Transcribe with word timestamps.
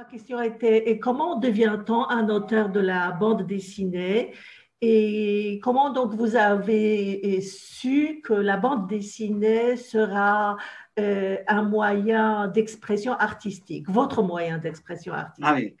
Ma 0.00 0.06
question 0.06 0.40
était 0.40 0.88
et 0.88 0.98
comment 0.98 1.36
devient-on 1.36 2.08
un 2.08 2.30
auteur 2.30 2.70
de 2.70 2.80
la 2.80 3.10
bande 3.10 3.46
dessinée? 3.46 4.32
Et 4.80 5.60
comment 5.62 5.90
donc 5.90 6.14
vous 6.14 6.36
avez 6.36 7.38
su 7.42 8.22
que 8.24 8.32
la 8.32 8.56
bande 8.56 8.88
dessinée 8.88 9.76
sera 9.76 10.56
euh, 10.98 11.36
un 11.46 11.64
moyen 11.64 12.48
d'expression 12.48 13.12
artistique, 13.12 13.90
votre 13.90 14.22
moyen 14.22 14.56
d'expression 14.56 15.12
artistique 15.12 15.44
ah 15.46 15.54
oui. 15.54 15.76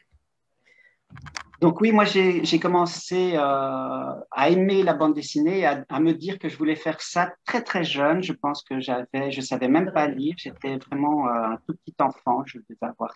Donc 1.62 1.80
oui, 1.80 1.90
moi 1.90 2.04
j'ai 2.04 2.60
commencé 2.60 3.32
euh, 3.36 3.40
à 3.40 4.50
aimer 4.50 4.82
la 4.82 4.92
bande 4.92 5.14
dessinée, 5.14 5.64
à, 5.64 5.82
à, 5.88 5.98
me 5.98 6.12
dire 6.12 6.38
que 6.38 6.50
je 6.50 6.58
voulais 6.58 6.76
faire 6.76 7.00
ça 7.00 7.32
très 7.46 7.62
très 7.62 7.84
jeune. 7.84 8.22
Je 8.22 8.34
pense 8.34 8.62
que 8.64 8.80
j'avais, 8.80 9.30
je 9.30 9.40
savais 9.40 9.68
même 9.68 9.90
pas 9.92 10.08
lire. 10.08 10.34
J'étais 10.36 10.76
vraiment 10.76 11.26
euh, 11.26 11.52
un 11.52 11.58
tout 11.66 11.74
petit 11.74 11.94
enfant. 12.00 12.42
Je 12.44 12.58
devais 12.58 12.76
avoir 12.82 13.14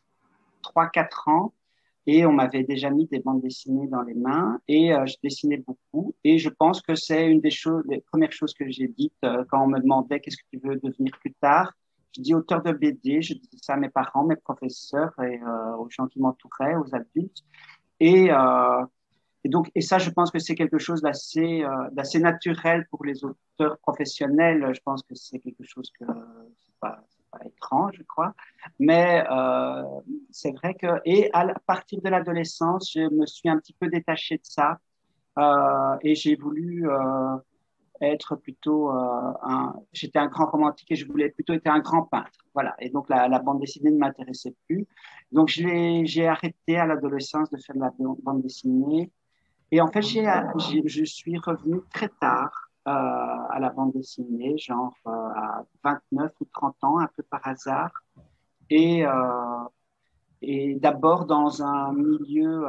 3-4 0.74 1.30
ans 1.30 1.55
et 2.06 2.27
on 2.27 2.33
m'avait 2.33 2.64
déjà 2.64 2.91
mis 2.91 3.06
des 3.06 3.20
bandes 3.20 3.41
dessinées 3.41 3.87
dans 3.87 4.02
les 4.02 4.14
mains 4.14 4.60
et 4.69 4.92
euh, 4.92 5.06
je 5.06 5.16
dessinais 5.23 5.56
beaucoup. 5.56 6.14
Et 6.23 6.38
je 6.38 6.50
pense 6.50 6.83
que 6.83 6.95
c'est 6.95 7.30
une 7.30 7.41
des 7.41 7.50
choses, 7.50 7.83
les 7.88 8.00
premières 8.00 8.33
choses 8.33 8.52
que 8.52 8.69
j'ai 8.69 8.88
dites 8.88 9.14
quand 9.48 9.62
on 9.62 9.69
me 9.69 9.80
demandait 9.80 10.20
qu'est-ce 10.20 10.37
que 10.37 10.48
tu 10.52 10.60
veux 10.62 10.77
devenir 10.77 11.16
plus 11.19 11.33
tard. 11.34 11.73
Je 12.14 12.20
dis 12.20 12.34
auteur 12.34 12.62
de 12.62 12.73
BD. 12.73 13.23
Je 13.23 13.34
disais 13.34 13.56
ça 13.60 13.74
à 13.74 13.77
mes 13.77 13.88
parents, 13.88 14.24
mes 14.24 14.37
professeurs 14.37 15.12
et 15.23 15.41
aux 15.78 15.88
gens 15.91 16.06
qui 16.06 16.20
m'entouraient, 16.20 16.77
aux 16.77 16.95
adultes. 16.95 17.42
Et, 18.00 18.30
euh, 18.30 18.84
donc, 19.45 19.70
et 19.75 19.80
ça, 19.80 19.98
je 19.98 20.11
pense 20.11 20.30
que 20.30 20.38
c'est 20.38 20.55
quelque 20.55 20.78
chose 20.78 21.02
d'assez, 21.02 21.62
euh, 21.62 21.91
d'assez 21.92 22.19
naturel 22.19 22.86
pour 22.91 23.05
les 23.05 23.25
auteurs 23.25 23.78
professionnels. 23.78 24.72
Je 24.75 24.80
pense 24.84 25.02
que 25.02 25.14
c'est 25.14 25.38
quelque 25.38 25.64
chose 25.64 25.91
que 25.98 26.05
c'est 26.64 26.78
étrange, 27.45 27.93
je 27.98 28.02
crois. 28.02 28.34
Mais 28.79 29.24
euh, 29.30 29.83
c'est 30.31 30.53
vrai 30.53 30.75
que, 30.75 31.00
et 31.05 31.31
à 31.33 31.47
partir 31.67 32.00
de 32.03 32.09
l'adolescence, 32.09 32.91
je 32.92 33.00
me 33.14 33.27
suis 33.27 33.48
un 33.48 33.59
petit 33.59 33.75
peu 33.75 33.89
détaché 33.89 34.36
de 34.36 34.45
ça. 34.45 34.78
Euh, 35.39 35.97
et 36.03 36.14
j'ai 36.14 36.36
voulu 36.36 36.89
euh, 36.89 37.36
être 38.00 38.36
plutôt 38.36 38.91
un. 38.91 39.75
J'étais 39.92 40.19
un 40.19 40.28
grand 40.28 40.47
romantique 40.47 40.91
et 40.92 40.97
je 40.97 41.06
voulais 41.06 41.31
plutôt 41.31 41.55
être 41.55 41.67
un 41.67 41.81
grand 41.81 42.03
peintre. 42.03 42.44
Voilà. 42.55 42.75
Et 42.81 42.91
donc 42.91 43.09
la, 43.09 43.39
bande 43.41 43.61
dessinée 43.61 43.91
ne 43.91 43.98
m'intéressait 43.98 44.55
plus. 44.66 44.87
Donc 45.33 45.48
j'ai 45.48 46.28
arrêté 46.28 46.77
à 46.77 46.87
l'adolescence 46.87 47.50
de 47.50 47.59
faire 47.59 47.75
de 47.75 47.81
la 47.81 47.92
bande 47.98 48.42
dessinée. 48.42 49.11
Et 49.70 49.81
en 49.81 49.89
fait, 49.89 50.03
j'ai 50.03 50.25
je 50.87 51.05
suis 51.05 51.37
revenu 51.39 51.81
très 51.92 52.09
tard 52.09 52.70
euh, 52.87 52.91
à 52.91 53.59
la 53.61 53.71
bande 53.71 53.95
dessinée, 53.95 54.59
genre 54.59 54.95
euh, 55.07 55.11
à 55.11 55.65
29 55.85 56.33
ou 56.39 56.45
30 56.53 56.85
ans, 56.85 56.99
un 56.99 57.09
peu 57.17 57.23
par 57.23 57.41
hasard. 57.47 57.91
Et, 58.69 59.07
euh, 59.07 59.65
et 60.43 60.75
d'abord 60.75 61.25
dans 61.25 61.62
un 61.62 61.95
milieu 61.95 62.67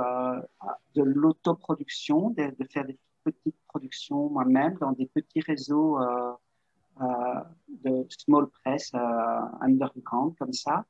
de 0.95 1.03
l'autoproduction, 1.03 2.29
de, 2.29 2.55
faire 2.71 2.85
des 2.85 2.97
petites 3.25 3.57
productions 3.67 4.29
moi-même 4.29 4.77
dans 4.77 4.93
des 4.93 5.07
petits 5.07 5.41
réseaux 5.41 5.99
de 7.01 8.07
small 8.07 8.47
press 8.63 8.93
underground 9.59 10.33
comme 10.37 10.53
ça. 10.53 10.85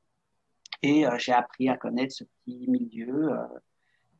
Et 0.83 1.05
j'ai 1.17 1.33
appris 1.33 1.67
à 1.67 1.77
connaître 1.77 2.13
ce 2.13 2.25
petit 2.25 2.67
milieu. 2.69 3.35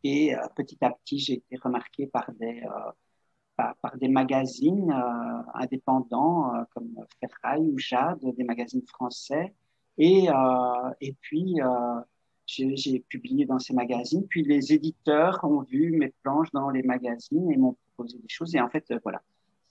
et 0.04 0.34
petit 0.56 0.84
à 0.84 0.90
petit, 0.90 1.20
j'ai 1.20 1.34
été 1.34 1.58
remarqué 1.58 2.08
par 2.08 2.32
des, 2.40 2.64
par, 3.56 3.76
par, 3.78 3.98
des 3.98 4.08
magazines 4.08 4.94
indépendants 5.54 6.52
comme 6.74 7.06
Ferraille 7.20 7.70
ou 7.72 7.78
Jade, 7.78 8.20
des 8.38 8.44
magazines 8.44 8.86
français. 8.88 9.54
Et, 9.98 10.28
et 11.02 11.14
puis, 11.22 11.60
j'ai 12.46 13.00
publié 13.10 13.46
dans 13.46 13.60
ces 13.60 13.74
magazines. 13.74 14.28
Puis 14.28 14.44
les 14.44 14.74
éditeurs 14.74 15.40
ont 15.44 15.62
vu 15.62 15.92
mes 15.92 16.14
planches 16.24 16.52
dans 16.52 16.70
les 16.70 16.84
magazines 16.84 17.52
et 17.52 17.58
m'ont 17.58 17.76
proposé 17.96 18.18
des 18.20 18.30
choses. 18.30 18.56
Et 18.56 18.62
en 18.62 18.70
fait, 18.70 18.90
euh, 18.92 19.00
voilà, 19.04 19.22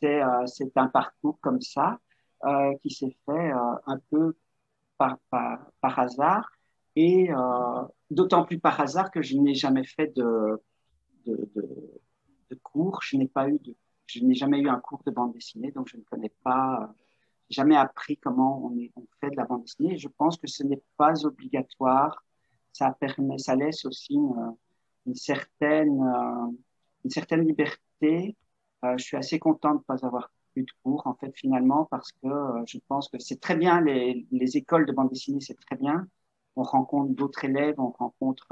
c'est 0.01 0.23
euh, 0.23 0.71
un 0.77 0.89
parcours 0.89 1.39
comme 1.41 1.61
ça 1.61 1.99
euh, 2.45 2.75
qui 2.83 2.91
s'est 2.91 3.17
fait 3.27 3.53
euh, 3.53 3.75
un 3.87 3.99
peu 4.11 4.37
par, 4.99 5.19
par, 5.31 5.71
par 5.81 5.99
hasard. 5.99 6.51
Et 6.97 7.31
euh, 7.33 7.83
d'autant 8.11 8.45
plus 8.45 8.59
par 8.59 8.81
hasard 8.81 9.11
que 9.11 9.23
je 9.23 9.37
n'ai 9.37 9.55
jamais 9.55 9.85
fait 9.85 10.15
de, 10.17 10.61
de, 11.27 11.49
de, 11.55 12.01
de 12.51 12.57
cours. 12.57 13.01
Je 13.03 13.17
n'ai 13.17 13.29
pas 13.29 13.49
eu 13.49 13.59
de, 13.59 13.75
je 14.07 14.21
n'ai 14.21 14.35
jamais 14.35 14.61
eu 14.61 14.69
un 14.69 14.81
cours 14.81 15.03
de 15.07 15.11
bande 15.11 15.33
dessinée, 15.33 15.71
donc 15.73 15.89
je 15.89 15.97
ne 15.97 16.03
connais 16.03 16.33
pas, 16.43 16.95
jamais 17.51 17.77
appris 17.77 18.17
comment 18.19 18.65
on, 18.65 18.77
est, 18.79 18.93
on 18.97 19.07
fait 19.21 19.31
de 19.31 19.37
la 19.37 19.45
bande 19.45 19.63
dessinée. 19.63 19.97
Je 19.99 20.09
pense 20.09 20.37
que 20.37 20.47
ce 20.47 20.63
n'est 20.63 20.83
pas 20.97 21.25
obligatoire 21.25 22.25
ça 22.75 22.91
permet, 22.91 23.39
ça 23.39 23.55
laisse 23.55 23.85
aussi 23.87 24.15
une, 25.07 25.15
certaine, 25.15 26.03
euh, 26.03 26.53
une 27.05 27.11
certaine 27.11 27.47
liberté. 27.47 28.37
Euh, 28.85 28.99
je 28.99 29.05
suis 29.05 29.17
assez 29.17 29.39
content 29.39 29.71
de 29.71 29.79
ne 29.79 29.83
pas 29.83 30.05
avoir 30.05 30.31
eu 30.57 30.65
de 30.65 30.73
cours, 30.83 31.07
en 31.07 31.15
fait, 31.15 31.33
finalement, 31.37 31.87
parce 31.87 32.11
que 32.13 32.27
euh, 32.27 32.65
je 32.67 32.79
pense 32.89 33.09
que 33.09 33.19
c'est 33.19 33.41
très 33.41 33.57
bien, 33.57 33.81
les, 33.81 34.27
les, 34.33 34.57
écoles 34.57 34.87
de 34.87 34.93
bande 34.93 35.11
dessinée, 35.11 35.41
c'est 35.41 35.55
très 35.55 35.77
bien. 35.77 36.07
On 36.57 36.63
rencontre 36.63 37.15
d'autres 37.15 37.45
élèves, 37.45 37.77
on 37.79 37.91
rencontre, 37.91 38.47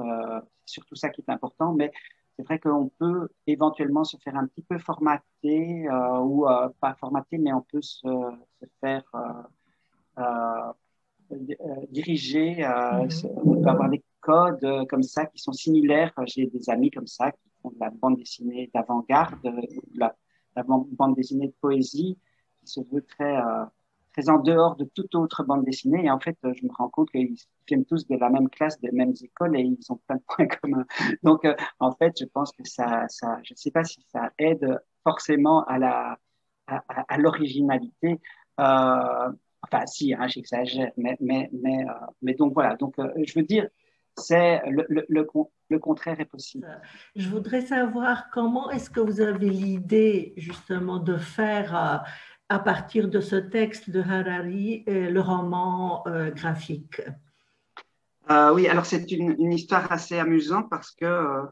c'est 0.64 0.72
surtout 0.72 0.97
ça 0.97 1.09
qui 1.10 1.20
est 1.20 1.30
important, 1.30 1.72
mais 1.72 1.92
c'est 2.37 2.44
vrai 2.44 2.59
qu'on 2.59 2.88
peut 2.98 3.28
éventuellement 3.47 4.04
se 4.04 4.16
faire 4.16 4.37
un 4.37 4.47
petit 4.47 4.62
peu 4.62 4.78
formater, 4.78 5.87
ou 6.22 6.47
pas 6.81 6.94
formater, 6.94 7.38
mais 7.38 7.53
on 7.53 7.60
peut 7.62 7.82
se, 7.82 8.09
se 8.60 8.66
faire 8.81 9.04
diriger, 11.91 12.62
mm-hmm. 12.62 13.26
on 13.44 13.62
peut 13.62 13.69
avoir 13.69 13.91
des 13.91 14.03
codes 14.22 14.65
euh, 14.65 14.87
comme 14.87 15.03
ça 15.03 15.26
qui 15.26 15.38
sont 15.38 15.53
similaires. 15.53 16.12
J'ai 16.26 16.47
des 16.47 16.71
amis 16.71 16.91
comme 16.91 17.06
ça 17.06 17.31
qui 17.32 17.50
font 17.60 17.71
de 17.71 17.78
la 17.78 17.91
bande 17.91 18.16
dessinée 18.16 18.71
d'avant-garde, 18.72 19.44
euh, 19.44 19.60
la, 19.94 20.16
la, 20.56 20.62
bande 20.62 21.15
dessinée 21.15 21.48
de 21.48 21.54
poésie, 21.60 22.19
qui 22.60 22.66
se 22.66 22.81
veut 22.81 23.03
très, 23.03 23.37
euh, 23.37 23.65
très 24.12 24.28
en 24.28 24.38
dehors 24.38 24.76
de 24.76 24.84
toute 24.94 25.14
autre 25.14 25.44
bande 25.44 25.64
dessinée. 25.64 26.04
Et 26.04 26.10
en 26.10 26.20
fait, 26.20 26.36
je 26.42 26.64
me 26.64 26.70
rends 26.76 26.88
compte 26.88 27.10
qu'ils 27.10 27.36
viennent 27.66 27.84
tous 27.84 28.06
de 28.06 28.16
la 28.16 28.30
même 28.30 28.48
classe, 28.48 28.80
des 28.80 28.92
mêmes 28.92 29.14
écoles 29.22 29.56
et 29.56 29.62
ils 29.62 29.92
ont 29.92 30.00
plein 30.06 30.16
de 30.16 30.22
points 30.26 30.46
communs. 30.62 30.86
Donc, 31.22 31.46
en 31.80 31.92
fait, 31.92 32.14
je 32.18 32.24
pense 32.26 32.52
que 32.52 32.62
ça, 32.64 33.06
ça 33.08 33.38
je 33.42 33.54
ne 33.54 33.56
sais 33.56 33.70
pas 33.70 33.84
si 33.84 34.04
ça 34.12 34.30
aide 34.38 34.80
forcément 35.04 35.64
à 35.64 35.78
la, 35.78 36.18
à, 36.66 37.18
l'originalité. 37.18 38.20
Euh, 38.60 39.32
enfin, 39.62 39.86
si, 39.86 40.14
hein, 40.14 40.28
j'exagère, 40.28 40.92
mais, 40.96 41.16
mais, 41.20 41.50
mais, 41.52 41.84
mais 42.20 42.34
donc 42.34 42.54
voilà. 42.54 42.76
Donc, 42.76 42.94
je 42.98 43.38
veux 43.38 43.44
dire, 43.44 43.68
c'est 44.16 44.60
le, 44.68 44.84
le, 44.88 45.26
le, 45.70 45.78
contraire 45.78 46.20
est 46.20 46.26
possible. 46.26 46.80
Je 47.16 47.28
voudrais 47.28 47.62
savoir 47.62 48.28
comment 48.30 48.70
est-ce 48.70 48.90
que 48.90 49.00
vous 49.00 49.20
avez 49.20 49.48
l'idée 49.48 50.34
justement 50.36 50.98
de 50.98 51.16
faire 51.16 51.74
euh, 51.74 51.96
à 52.52 52.58
partir 52.58 53.08
de 53.08 53.20
ce 53.20 53.36
texte 53.36 53.90
de 53.90 54.00
Harari 54.00 54.84
euh, 54.88 55.10
le 55.10 55.20
roman 55.20 56.06
euh, 56.06 56.30
graphique. 56.30 57.00
oui, 58.54 58.68
alors 58.68 58.86
c'est 58.86 59.10
une, 59.10 59.52
histoire 59.52 59.90
assez 59.90 60.18
amusante 60.18 60.68
parce 60.70 60.91
que 60.92 61.42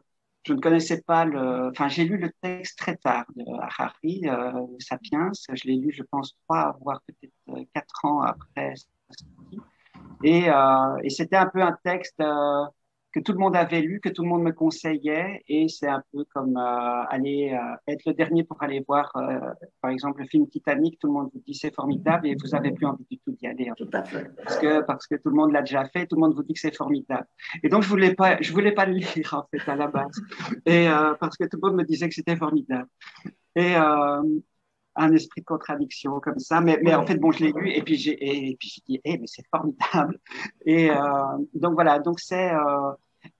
je 0.43 0.53
ne 0.53 0.59
connaissais 0.59 1.01
pas 1.01 1.25
le. 1.25 1.69
Enfin, 1.69 1.87
j'ai 1.87 2.05
lu 2.05 2.17
le 2.17 2.31
texte 2.41 2.77
très 2.79 2.95
tard 2.97 3.25
de 3.35 3.43
Harari, 3.61 4.23
Sapiens. 4.79 5.31
Je 5.53 5.67
l'ai 5.67 5.77
lu, 5.77 5.91
je 5.91 6.03
pense, 6.03 6.35
trois, 6.43 6.77
voire 6.81 7.01
peut-être 7.05 7.67
quatre 7.73 8.05
ans 8.05 8.21
après 8.21 8.73
et, 10.23 10.49
euh, 10.49 11.09
c'était 11.09 11.35
un 11.35 11.47
peu 11.47 11.61
un 11.61 11.77
texte 11.83 12.19
euh, 12.19 12.65
que 13.13 13.19
tout 13.19 13.33
le 13.33 13.39
monde 13.39 13.55
avait 13.55 13.81
lu, 13.81 13.99
que 13.99 14.09
tout 14.09 14.23
le 14.23 14.29
monde 14.29 14.43
me 14.43 14.51
conseillait, 14.51 15.43
et 15.47 15.67
c'est 15.67 15.87
un 15.87 16.01
peu 16.13 16.23
comme 16.33 16.57
euh, 16.57 17.03
aller 17.09 17.51
euh, 17.53 17.91
être 17.91 18.05
le 18.05 18.13
dernier 18.13 18.43
pour 18.43 18.61
aller 18.63 18.83
voir, 18.87 19.11
euh, 19.15 19.39
par 19.81 19.91
exemple, 19.91 20.21
le 20.21 20.27
film 20.27 20.47
Titanic. 20.47 20.97
Tout 20.99 21.07
le 21.07 21.13
monde 21.13 21.29
vous 21.33 21.41
dit 21.45 21.53
c'est 21.53 21.73
formidable 21.73 22.27
et 22.27 22.35
vous 22.35 22.49
n'avez 22.49 22.71
plus 22.71 22.85
envie 22.85 23.05
du 23.09 23.17
tout 23.19 23.31
d'y 23.31 23.47
aller, 23.47 23.69
tout 23.77 23.89
à 23.93 24.03
fait. 24.03 24.31
parce 24.35 24.59
que 24.59 24.81
parce 24.81 25.07
que 25.07 25.15
tout 25.15 25.29
le 25.29 25.35
monde 25.35 25.51
l'a 25.51 25.61
déjà 25.61 25.85
fait, 25.85 26.05
tout 26.07 26.15
le 26.15 26.21
monde 26.21 26.35
vous 26.35 26.43
dit 26.43 26.53
que 26.53 26.59
c'est 26.59 26.75
formidable. 26.75 27.27
Et 27.63 27.69
donc 27.69 27.83
je 27.83 27.89
voulais 27.89 28.13
pas, 28.13 28.37
je 28.41 28.51
voulais 28.53 28.71
pas 28.71 28.85
le 28.85 28.93
lire 28.93 29.33
en 29.33 29.45
fait 29.51 29.69
à 29.69 29.75
la 29.75 29.87
base, 29.87 30.21
et 30.65 30.87
parce 31.19 31.37
que 31.37 31.45
tout 31.45 31.57
le 31.61 31.69
monde 31.69 31.77
me 31.77 31.83
disait 31.83 32.07
que 32.07 32.15
c'était 32.15 32.35
formidable. 32.35 32.87
Et 33.55 33.75
un 34.95 35.11
esprit 35.13 35.41
de 35.41 35.45
contradiction 35.45 36.19
comme 36.19 36.39
ça. 36.39 36.61
Mais, 36.61 36.79
mais 36.83 36.93
en 36.93 37.05
fait, 37.05 37.15
bon, 37.15 37.31
je 37.31 37.45
l'ai 37.45 37.51
lu 37.53 37.71
et 37.71 37.81
puis 37.81 37.95
j'ai 37.95 38.49
et 38.49 38.55
puis 38.57 38.69
j'ai 38.69 38.81
dit, 38.87 39.01
eh, 39.03 39.17
mais 39.17 39.27
c'est 39.27 39.45
formidable. 39.49 40.19
Et 40.65 40.89
euh, 40.91 40.95
donc 41.53 41.73
voilà, 41.73 41.99
donc 41.99 42.19
c'est 42.19 42.51
euh, 42.51 42.91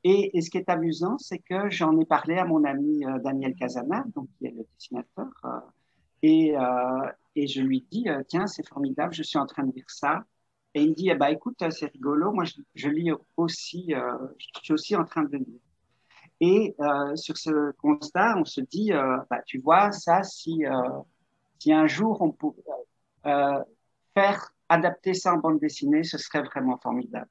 et, 0.04 0.38
et, 0.38 0.42
ce 0.42 0.50
qui 0.50 0.58
est 0.58 0.70
amusant, 0.70 1.18
c'est 1.18 1.40
que 1.40 1.70
j'en 1.70 1.98
ai 2.00 2.06
parlé 2.06 2.38
à 2.38 2.46
mon 2.46 2.64
ami 2.64 3.06
euh, 3.06 3.20
Daniel 3.20 3.56
Casana, 3.56 4.04
donc 4.16 4.28
qui 4.38 4.46
est 4.46 4.52
le 4.52 4.66
dessinateur, 4.74 5.28
euh, 5.46 5.60
et 6.22 6.56
euh, 6.58 7.10
et 7.36 7.48
je 7.48 7.62
lui 7.62 7.86
dis, 7.90 8.08
tiens, 8.28 8.46
c'est 8.46 8.68
formidable, 8.68 9.14
je 9.14 9.24
suis 9.24 9.38
en 9.38 9.46
train 9.46 9.64
de 9.64 9.74
lire 9.74 9.86
ça. 9.88 10.26
Et 10.74 10.84
il 10.84 10.90
me 10.90 10.96
dit, 10.96 11.10
eh 11.10 11.16
ben, 11.16 11.28
écoute, 11.28 11.64
c'est 11.70 11.88
rigolo, 11.88 12.34
moi 12.34 12.44
je, 12.44 12.56
je 12.76 12.90
lis 12.90 13.12
aussi, 13.38 13.94
je 13.94 14.60
suis 14.62 14.74
aussi 14.74 14.96
en 14.98 15.06
train 15.06 15.24
de 15.24 15.38
lire. 15.38 15.62
Et 16.42 16.76
sur 17.16 17.38
ce 17.38 17.72
constat, 17.78 18.36
on 18.38 18.44
se 18.44 18.60
dit, 18.60 18.92
bah, 19.30 19.42
tu 19.46 19.60
vois, 19.60 19.94
ça, 19.94 20.24
si 20.24 20.66
si 21.62 21.72
un 21.72 21.86
jour 21.86 22.20
on 22.24 22.32
pouvait 22.32 22.64
euh, 23.28 23.64
faire 24.16 24.52
adapter 24.68 25.14
ça 25.14 25.36
en 25.36 25.38
bande 25.38 25.60
dessinée, 25.60 26.04
ce 26.04 26.18
serait 26.18 26.42
vraiment 26.42 26.80
formidable. 26.80 27.30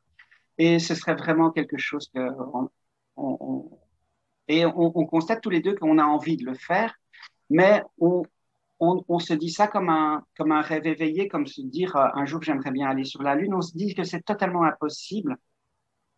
Et 0.56 0.78
ce 0.78 0.94
serait 0.94 1.16
vraiment 1.16 1.50
quelque 1.50 1.78
chose 1.78 2.08
que 2.14 2.28
on, 3.16 3.70
et 4.46 4.64
on, 4.64 5.04
constate 5.06 5.40
tous 5.40 5.50
les 5.50 5.60
deux 5.60 5.74
qu'on 5.74 5.98
a 5.98 6.04
envie 6.04 6.36
de 6.36 6.44
le 6.44 6.54
faire, 6.54 6.94
mais 7.48 7.82
on, 7.98 8.22
on, 8.78 9.18
se 9.18 9.34
dit 9.34 9.50
ça 9.50 9.66
comme 9.66 9.88
un, 9.88 10.24
comme 10.36 10.52
un 10.52 10.60
rêve 10.60 10.86
éveillé, 10.86 11.26
comme 11.26 11.48
se 11.48 11.60
dire 11.60 11.96
euh, 11.96 12.06
un 12.14 12.24
jour 12.24 12.40
j'aimerais 12.40 12.70
bien 12.70 12.88
aller 12.88 13.04
sur 13.04 13.22
la 13.22 13.34
Lune. 13.34 13.54
On 13.54 13.62
se 13.62 13.76
dit 13.76 13.94
que 13.96 14.04
c'est 14.04 14.22
totalement 14.22 14.62
impossible. 14.62 15.36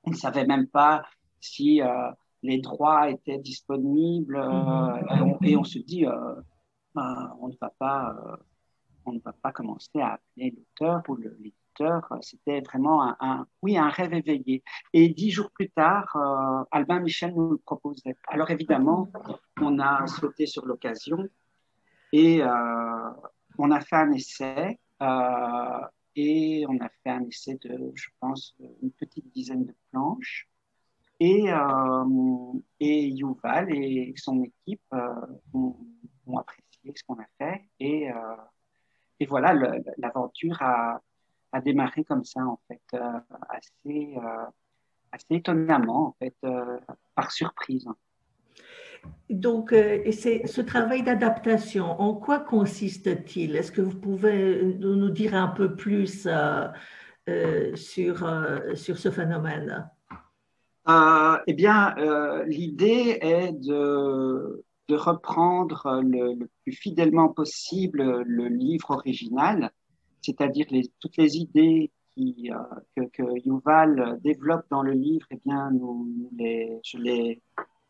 On 0.04 0.10
ne 0.10 0.16
savait 0.16 0.46
même 0.46 0.66
pas 0.66 1.02
si 1.40 1.80
euh, 1.80 2.10
les 2.42 2.58
droits 2.58 3.08
étaient 3.08 3.38
disponibles 3.38 4.36
euh, 4.36 4.50
mm-hmm. 4.50 5.46
et, 5.46 5.56
on, 5.56 5.64
se 5.64 5.78
dit 5.78 6.04
on 6.94 7.48
ne 7.48 7.56
va 7.60 7.72
pas 7.78 8.38
on 9.04 9.12
ne 9.12 9.20
va 9.20 9.32
pas 9.32 9.50
commencer 9.50 10.00
à 10.00 10.14
appeler 10.14 10.54
l'auteur 10.56 11.02
ou 11.08 11.16
l'éditeur. 11.16 12.06
C'était 12.20 12.60
vraiment 12.60 13.02
un, 13.20 13.46
oui, 13.62 13.76
un 13.76 13.88
rêve 13.88 14.14
éveillé. 14.14 14.62
Et 14.92 15.08
dix 15.08 15.32
jours 15.32 15.50
plus 15.50 15.70
tard, 15.70 16.16
Albin 16.70 17.00
Michel 17.00 17.34
nous 17.34 17.50
le 17.50 17.58
proposait. 17.58 18.16
Alors 18.28 18.50
évidemment, 18.50 19.08
on 19.60 19.80
a 19.80 20.06
sauté 20.06 20.46
sur 20.46 20.64
l'occasion 20.66 21.28
et 22.12 22.42
euh, 22.42 23.10
on 23.58 23.70
a 23.70 23.80
fait 23.80 23.96
un 23.96 24.12
essai 24.12 24.78
euh, 25.00 25.86
et 26.14 26.64
on 26.68 26.78
a 26.78 26.88
fait 27.02 27.10
un 27.10 27.24
essai 27.24 27.58
de, 27.64 27.90
je 27.94 28.08
pense, 28.20 28.54
une 28.82 28.90
petite 28.92 29.32
dizaine 29.32 29.64
de 29.64 29.74
planches. 29.90 30.48
Et, 31.20 31.50
euh, 31.52 32.52
et 32.80 33.08
Yuval 33.08 33.72
et 33.74 34.12
son 34.16 34.42
équipe 34.42 34.94
ont, 35.54 35.76
apprécié 36.36 36.71
ce 36.84 37.02
qu'on 37.06 37.18
a 37.20 37.26
fait. 37.38 37.62
Et, 37.80 38.08
et 39.20 39.26
voilà, 39.26 39.54
l'aventure 39.98 40.60
a, 40.60 41.00
a, 41.52 41.60
démarré 41.60 42.04
comme 42.04 42.24
ça, 42.24 42.40
en 42.40 42.60
fait, 42.68 42.82
assez, 43.48 44.16
assez 45.12 45.34
étonnamment, 45.34 46.08
en 46.08 46.16
fait, 46.18 46.36
par 47.14 47.30
surprise. 47.30 47.86
Donc, 49.30 49.72
euh, 49.72 50.02
c'est 50.12 50.46
ce 50.46 50.60
travail 50.60 51.02
d'adaptation, 51.02 52.00
en 52.00 52.14
quoi 52.14 52.38
consiste-t-il? 52.38 53.56
Est-ce 53.56 53.72
que 53.72 53.80
vous 53.80 53.98
pouvez 53.98 54.62
nous 54.78 55.10
dire 55.10 55.34
un 55.34 55.48
peu 55.48 55.74
plus 55.74 56.26
euh, 56.26 56.68
euh, 57.28 57.74
sur, 57.74 58.28
sur 58.74 58.98
ce 58.98 59.10
phénomène? 59.10 59.88
Eh 61.46 61.54
bien, 61.54 61.94
l'idée 62.46 63.18
est 63.20 63.52
de, 63.52 64.64
de 64.92 64.96
reprendre 64.96 66.00
le, 66.02 66.46
plus 66.62 66.72
fidèlement 66.72 67.28
possible 67.28 68.22
le 68.22 68.48
livre 68.48 68.90
original, 68.90 69.70
c'est-à-dire 70.20 70.66
toutes 71.00 71.16
les 71.16 71.38
idées 71.38 71.90
qui, 72.14 72.50
que, 72.94 73.02
que, 73.16 73.46
Yuval 73.46 74.20
développe 74.22 74.66
dans 74.70 74.82
le 74.82 74.92
livre, 74.92 75.26
eh 75.30 75.40
bien, 75.46 75.70
nous, 75.70 76.28
les, 76.36 76.78
je 76.84 76.98
les 76.98 77.40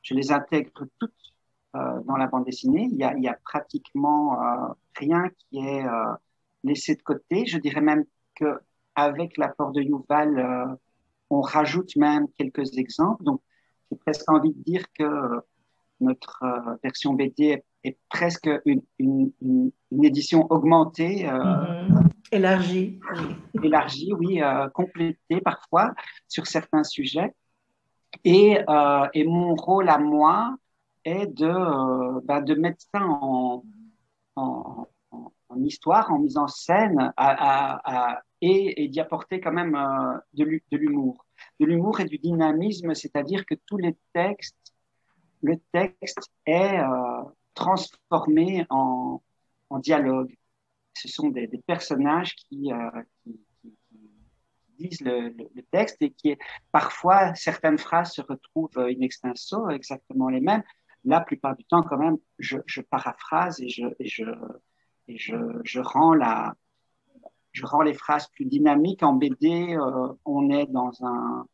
je 0.02 0.14
les 0.14 0.32
intègre 0.32 0.84
toutes 0.99 1.12
euh, 1.76 2.00
dans 2.04 2.16
la 2.16 2.26
bande 2.26 2.44
dessinée. 2.44 2.88
Il 2.90 2.99
y 2.99 3.28
a, 3.28 3.38
pratiquement 3.44 4.40
euh, 4.43 4.75
rien 4.96 5.31
qui 5.38 5.58
est 5.58 5.87
euh, 5.87 6.12
laissé 6.64 6.94
de 6.94 7.02
côté. 7.02 7.46
Je 7.46 7.58
dirais 7.58 7.81
même 7.81 8.04
que 8.34 8.60
avec 8.94 9.38
l'apport 9.38 9.72
de 9.72 9.81
Yuval, 9.81 10.38
euh, 10.38 10.75
on 11.31 11.40
rajoute 11.40 11.96
même 11.96 12.26
quelques 12.37 12.76
exemples. 12.76 13.25
Donc, 13.25 13.40
j'ai 13.90 13.96
presque 13.96 14.31
envie 14.31 14.52
de 14.52 14.62
dire 14.62 14.84
que 14.93 15.40
notre 16.02 16.43
euh, 16.43 16.76
version 16.82 17.14
BD 17.14 17.62
est, 17.84 17.99
presque 18.08 18.49
une, 18.64 18.82
une, 18.99 19.32
une, 19.40 20.04
édition 20.04 20.46
augmentée. 20.50 21.25
Mm-hmm. 21.25 22.10
Élargie. 22.32 23.00
Élargie, 23.62 24.12
oui, 24.14 24.40
complétée 24.72 25.40
parfois 25.43 25.93
sur 26.28 26.46
certains 26.46 26.84
sujets. 26.84 27.34
Et, 28.25 28.58
euh, 28.69 29.08
et, 29.14 29.25
mon 29.25 29.54
rôle 29.54 29.88
à 29.88 29.99
moi 29.99 30.56
est 31.04 31.26
de, 31.26 31.46
euh, 31.46 32.20
bah, 32.25 32.40
de 32.40 32.54
mettre 32.54 32.82
ça 32.94 33.02
en, 33.02 33.64
en, 34.37 34.87
en, 35.49 35.64
histoire, 35.64 36.12
en 36.12 36.19
mise 36.19 36.37
en 36.37 36.46
scène 36.46 37.12
à, 37.16 38.14
à, 38.16 38.22
et, 38.40 38.84
et 38.84 38.88
d'y 38.88 39.00
apporter 39.00 39.40
quand 39.40 39.52
même 39.52 39.75
euh, 39.75 40.19
de 40.34 40.76
l'humour. 40.76 41.25
De 41.58 41.66
l'humour 41.66 42.00
et 42.00 42.04
du 42.04 42.19
dynamisme, 42.19 42.94
c'est-à-dire 42.94 43.44
que 43.46 43.54
tous 43.66 43.78
les 43.78 43.96
textes, 44.12 44.56
le 45.43 45.59
texte 45.73 46.31
est 46.47 46.79
euh, 46.79 47.23
transformé 47.55 48.65
en, 48.71 49.23
en 49.71 49.79
dialogue. 49.79 50.35
Ce 50.94 51.09
sont 51.09 51.29
des, 51.31 51.49
personnages 51.67 52.35
qui, 52.37 52.73
euh, 52.73 53.03
qui 54.77 54.97
le, 55.00 55.35
texte 55.71 55.97
et 56.00 56.11
qui 56.11 56.37
parfois 56.71 57.35
certaines 57.35 57.79
phrases 57.79 58.12
se 58.12 58.23
retrouvent 58.23 58.79
in 58.79 59.00
extenso, 59.00 59.71
exactement 59.71 60.29
les 60.29 60.41
mêmes. 60.41 60.62
La 61.05 61.21
plupart 61.21 61.56
du 61.56 61.65
temps, 61.65 61.83
quand 61.83 61.99
même, 61.99 62.19
je, 62.38 62.81
paraphrase 62.83 63.61
et 63.61 63.69
je, 63.69 63.87
je, 65.09 65.35
je, 65.65 65.81
rends 65.81 66.15
la, 66.15 66.55
je 67.53 67.67
rends 67.67 67.83
les 67.83 67.95
phrases 67.95 68.29
plus 68.29 68.45
dynamiques. 68.45 69.03
En 69.03 69.15
BD, 69.15 69.75
euh, 69.75 70.09
on 70.25 70.50
est 70.50 70.67
dans 70.67 70.93
un, 71.05 71.47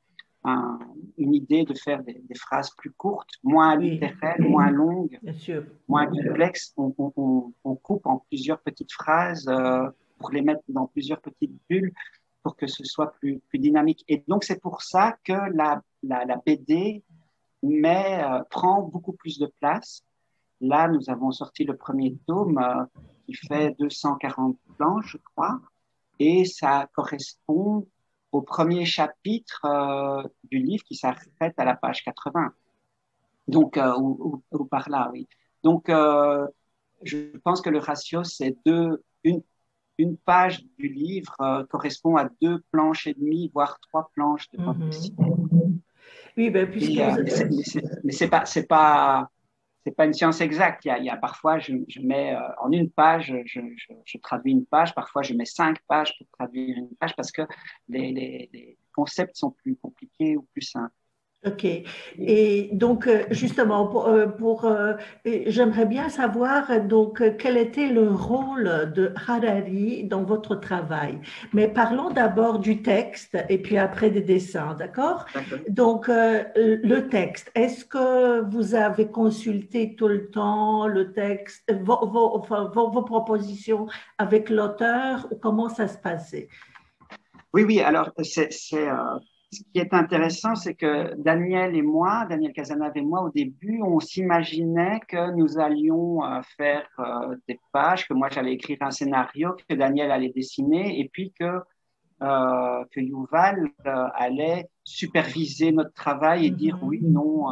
une 1.16 1.34
idée 1.34 1.64
de 1.64 1.74
faire 1.74 2.02
des, 2.02 2.22
phrases 2.36 2.70
plus 2.76 2.90
courtes, 2.92 3.30
moins 3.42 3.76
littéraires, 3.76 4.36
moins 4.40 4.70
longues, 4.70 5.18
moins 5.88 6.06
complexes. 6.06 6.72
On, 6.76 6.94
on, 6.98 7.52
on, 7.64 7.74
coupe 7.76 8.06
en 8.06 8.24
plusieurs 8.28 8.60
petites 8.60 8.92
phrases 8.92 9.48
euh, 9.48 9.88
pour 10.18 10.30
les 10.30 10.42
mettre 10.42 10.62
dans 10.68 10.86
plusieurs 10.86 11.20
petites 11.20 11.56
bulles 11.68 11.92
pour 12.42 12.56
que 12.56 12.66
ce 12.66 12.84
soit 12.84 13.12
plus, 13.14 13.40
plus 13.48 13.58
dynamique. 13.58 14.04
Et 14.08 14.22
donc, 14.28 14.44
c'est 14.44 14.60
pour 14.60 14.82
ça 14.82 15.16
que 15.24 15.32
la, 15.32 15.82
la, 16.02 16.24
la 16.24 16.36
BD 16.44 17.02
mais, 17.62 18.22
euh, 18.22 18.42
prend 18.50 18.82
beaucoup 18.82 19.12
plus 19.12 19.38
de 19.38 19.46
place. 19.60 20.04
Là, 20.60 20.88
nous 20.88 21.10
avons 21.10 21.30
sorti 21.30 21.64
le 21.64 21.76
premier 21.76 22.16
tome 22.26 22.58
euh, 22.58 22.84
qui 23.26 23.34
fait 23.34 23.74
240 23.78 24.56
planches, 24.76 25.12
je 25.12 25.18
crois, 25.18 25.60
et 26.18 26.44
ça 26.44 26.88
correspond 26.94 27.86
au 28.32 28.42
premier 28.42 28.84
chapitre 28.84 29.64
euh, 29.64 30.22
du 30.44 30.58
livre 30.58 30.84
qui 30.84 30.94
s'arrête 30.94 31.54
à 31.56 31.64
la 31.64 31.74
page 31.74 32.02
80. 32.04 32.52
Donc, 33.48 33.78
ou, 33.98 34.42
ou, 34.52 34.64
par 34.66 34.90
là, 34.90 35.08
oui. 35.12 35.26
Donc, 35.62 35.88
je 35.88 37.36
pense 37.38 37.60
que 37.60 37.70
le 37.70 37.78
ratio, 37.78 38.24
c'est 38.24 38.56
deux, 38.66 39.02
une, 39.24 39.42
une 39.98 40.16
page 40.16 40.64
du 40.78 40.88
livre 40.88 41.34
euh, 41.40 41.64
correspond 41.64 42.16
à 42.16 42.28
deux 42.40 42.62
planches 42.70 43.06
et 43.06 43.14
demie, 43.14 43.50
voire 43.52 43.78
trois 43.80 44.10
planches 44.14 44.48
de 44.50 44.58
bande 44.58 44.78
mhm. 44.78 45.80
Oui, 46.36 46.50
ben, 46.50 46.70
puisque... 46.70 46.98
Euh, 46.98 47.24
mais 48.04 48.12
c'est 48.12 48.28
pas, 48.28 48.44
c'est 48.46 48.66
pas, 48.66 49.28
c'est 49.88 49.94
pas 49.94 50.04
une 50.04 50.12
science 50.12 50.42
exacte. 50.42 50.84
Il 50.84 51.04
y 51.04 51.08
a, 51.08 51.16
parfois, 51.16 51.58
je, 51.58 51.72
mets 52.02 52.34
euh, 52.34 52.40
en 52.60 52.70
une 52.70 52.90
page, 52.90 53.34
je, 53.46 54.18
traduis 54.18 54.52
une 54.52 54.66
page. 54.66 54.94
Parfois, 54.94 55.22
je 55.22 55.32
mets 55.32 55.46
cinq 55.46 55.78
pages 55.88 56.14
pour 56.18 56.26
traduire 56.32 56.76
une 56.76 56.94
page 56.96 57.16
parce 57.16 57.32
que 57.32 57.42
les 57.88 58.76
concepts 58.94 59.36
sont 59.36 59.50
plus 59.50 59.76
compliqués 59.76 60.36
ou 60.36 60.42
plus 60.52 60.62
simples. 60.62 60.94
Ok. 61.46 61.64
Et 62.18 62.68
donc, 62.72 63.06
euh, 63.06 63.22
justement, 63.30 63.86
pour, 63.86 64.08
euh, 64.08 64.26
pour 64.26 64.64
euh, 64.64 64.94
j'aimerais 65.46 65.86
bien 65.86 66.08
savoir 66.08 66.80
donc 66.80 67.22
quel 67.38 67.56
était 67.56 67.86
le 67.86 68.10
rôle 68.10 68.92
de 68.92 69.12
Harari 69.14 70.02
dans 70.02 70.24
votre 70.24 70.56
travail. 70.56 71.20
Mais 71.52 71.68
parlons 71.68 72.10
d'abord 72.10 72.58
du 72.58 72.82
texte 72.82 73.38
et 73.48 73.58
puis 73.58 73.78
après 73.78 74.10
des 74.10 74.20
dessins, 74.20 74.74
d'accord? 74.74 75.26
Donc, 75.68 76.08
le 76.08 77.00
texte. 77.08 77.52
Est-ce 77.54 77.84
que 77.84 78.40
vous 78.50 78.74
avez 78.74 79.06
consulté 79.06 79.94
tout 79.94 80.08
le 80.08 80.30
temps 80.30 80.88
le 80.88 81.12
texte, 81.12 81.72
vos, 81.82 82.04
vos, 82.04 82.90
vos 82.90 83.02
propositions 83.02 83.86
avec 84.18 84.50
l'auteur 84.50 85.28
ou 85.30 85.36
comment 85.36 85.68
ça 85.68 85.86
se 85.86 85.98
passait? 85.98 86.48
Oui, 87.52 87.62
oui. 87.62 87.80
Alors, 87.80 88.10
c'est 88.22 88.50
ce 89.50 89.62
qui 89.72 89.78
est 89.78 89.94
intéressant, 89.94 90.54
c'est 90.54 90.74
que 90.74 91.14
Daniel 91.14 91.74
et 91.74 91.82
moi, 91.82 92.26
Daniel 92.28 92.52
Casanave 92.52 92.96
et 92.96 93.02
moi, 93.02 93.22
au 93.22 93.30
début, 93.30 93.80
on 93.82 93.98
s'imaginait 93.98 95.00
que 95.08 95.34
nous 95.34 95.58
allions 95.58 96.22
euh, 96.22 96.42
faire 96.56 96.86
euh, 96.98 97.34
des 97.48 97.58
pages, 97.72 98.06
que 98.06 98.12
moi 98.12 98.28
j'allais 98.30 98.52
écrire 98.52 98.78
un 98.82 98.90
scénario, 98.90 99.56
que 99.68 99.74
Daniel 99.74 100.10
allait 100.10 100.32
dessiner, 100.34 101.00
et 101.00 101.08
puis 101.08 101.32
que, 101.32 101.60
euh, 102.22 102.84
que 102.90 103.00
Yuval 103.00 103.70
allait 103.84 104.68
superviser 104.84 105.72
notre 105.72 105.94
travail 105.94 106.46
et 106.46 106.50
dire 106.50 106.78
oui, 106.82 107.00
mm-hmm. 107.00 107.12
non. 107.12 107.46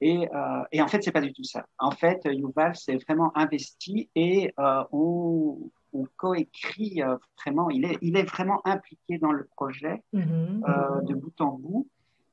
Et, 0.00 0.28
et, 0.72 0.80
en 0.80 0.88
fait, 0.88 1.02
c'est 1.02 1.12
pas 1.12 1.20
du 1.20 1.32
tout 1.32 1.44
ça. 1.44 1.66
En 1.78 1.90
fait, 1.90 2.20
Yuval 2.24 2.76
s'est 2.76 2.96
vraiment 2.96 3.36
investi 3.36 4.08
et 4.14 4.54
on, 4.92 5.70
on 5.92 6.04
coécrit 6.16 7.02
euh, 7.02 7.16
vraiment, 7.40 7.70
il 7.70 7.84
est, 7.84 7.98
il 8.02 8.16
est 8.16 8.24
vraiment 8.24 8.60
impliqué 8.66 9.18
dans 9.18 9.32
le 9.32 9.44
projet 9.56 10.02
mm-hmm. 10.14 10.64
euh, 10.68 11.00
de 11.02 11.14
bout 11.14 11.40
en 11.40 11.52
bout. 11.52 11.88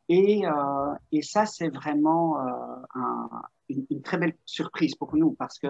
Et, 0.08 0.46
euh, 0.46 0.94
et 1.12 1.22
ça, 1.22 1.46
c'est 1.46 1.70
vraiment 1.70 2.38
un, 2.94 3.30
une, 3.70 4.02
très 4.04 4.18
belle 4.18 4.36
surprise 4.46 4.94
pour 4.94 5.16
nous 5.16 5.32
parce 5.32 5.58
que 5.58 5.68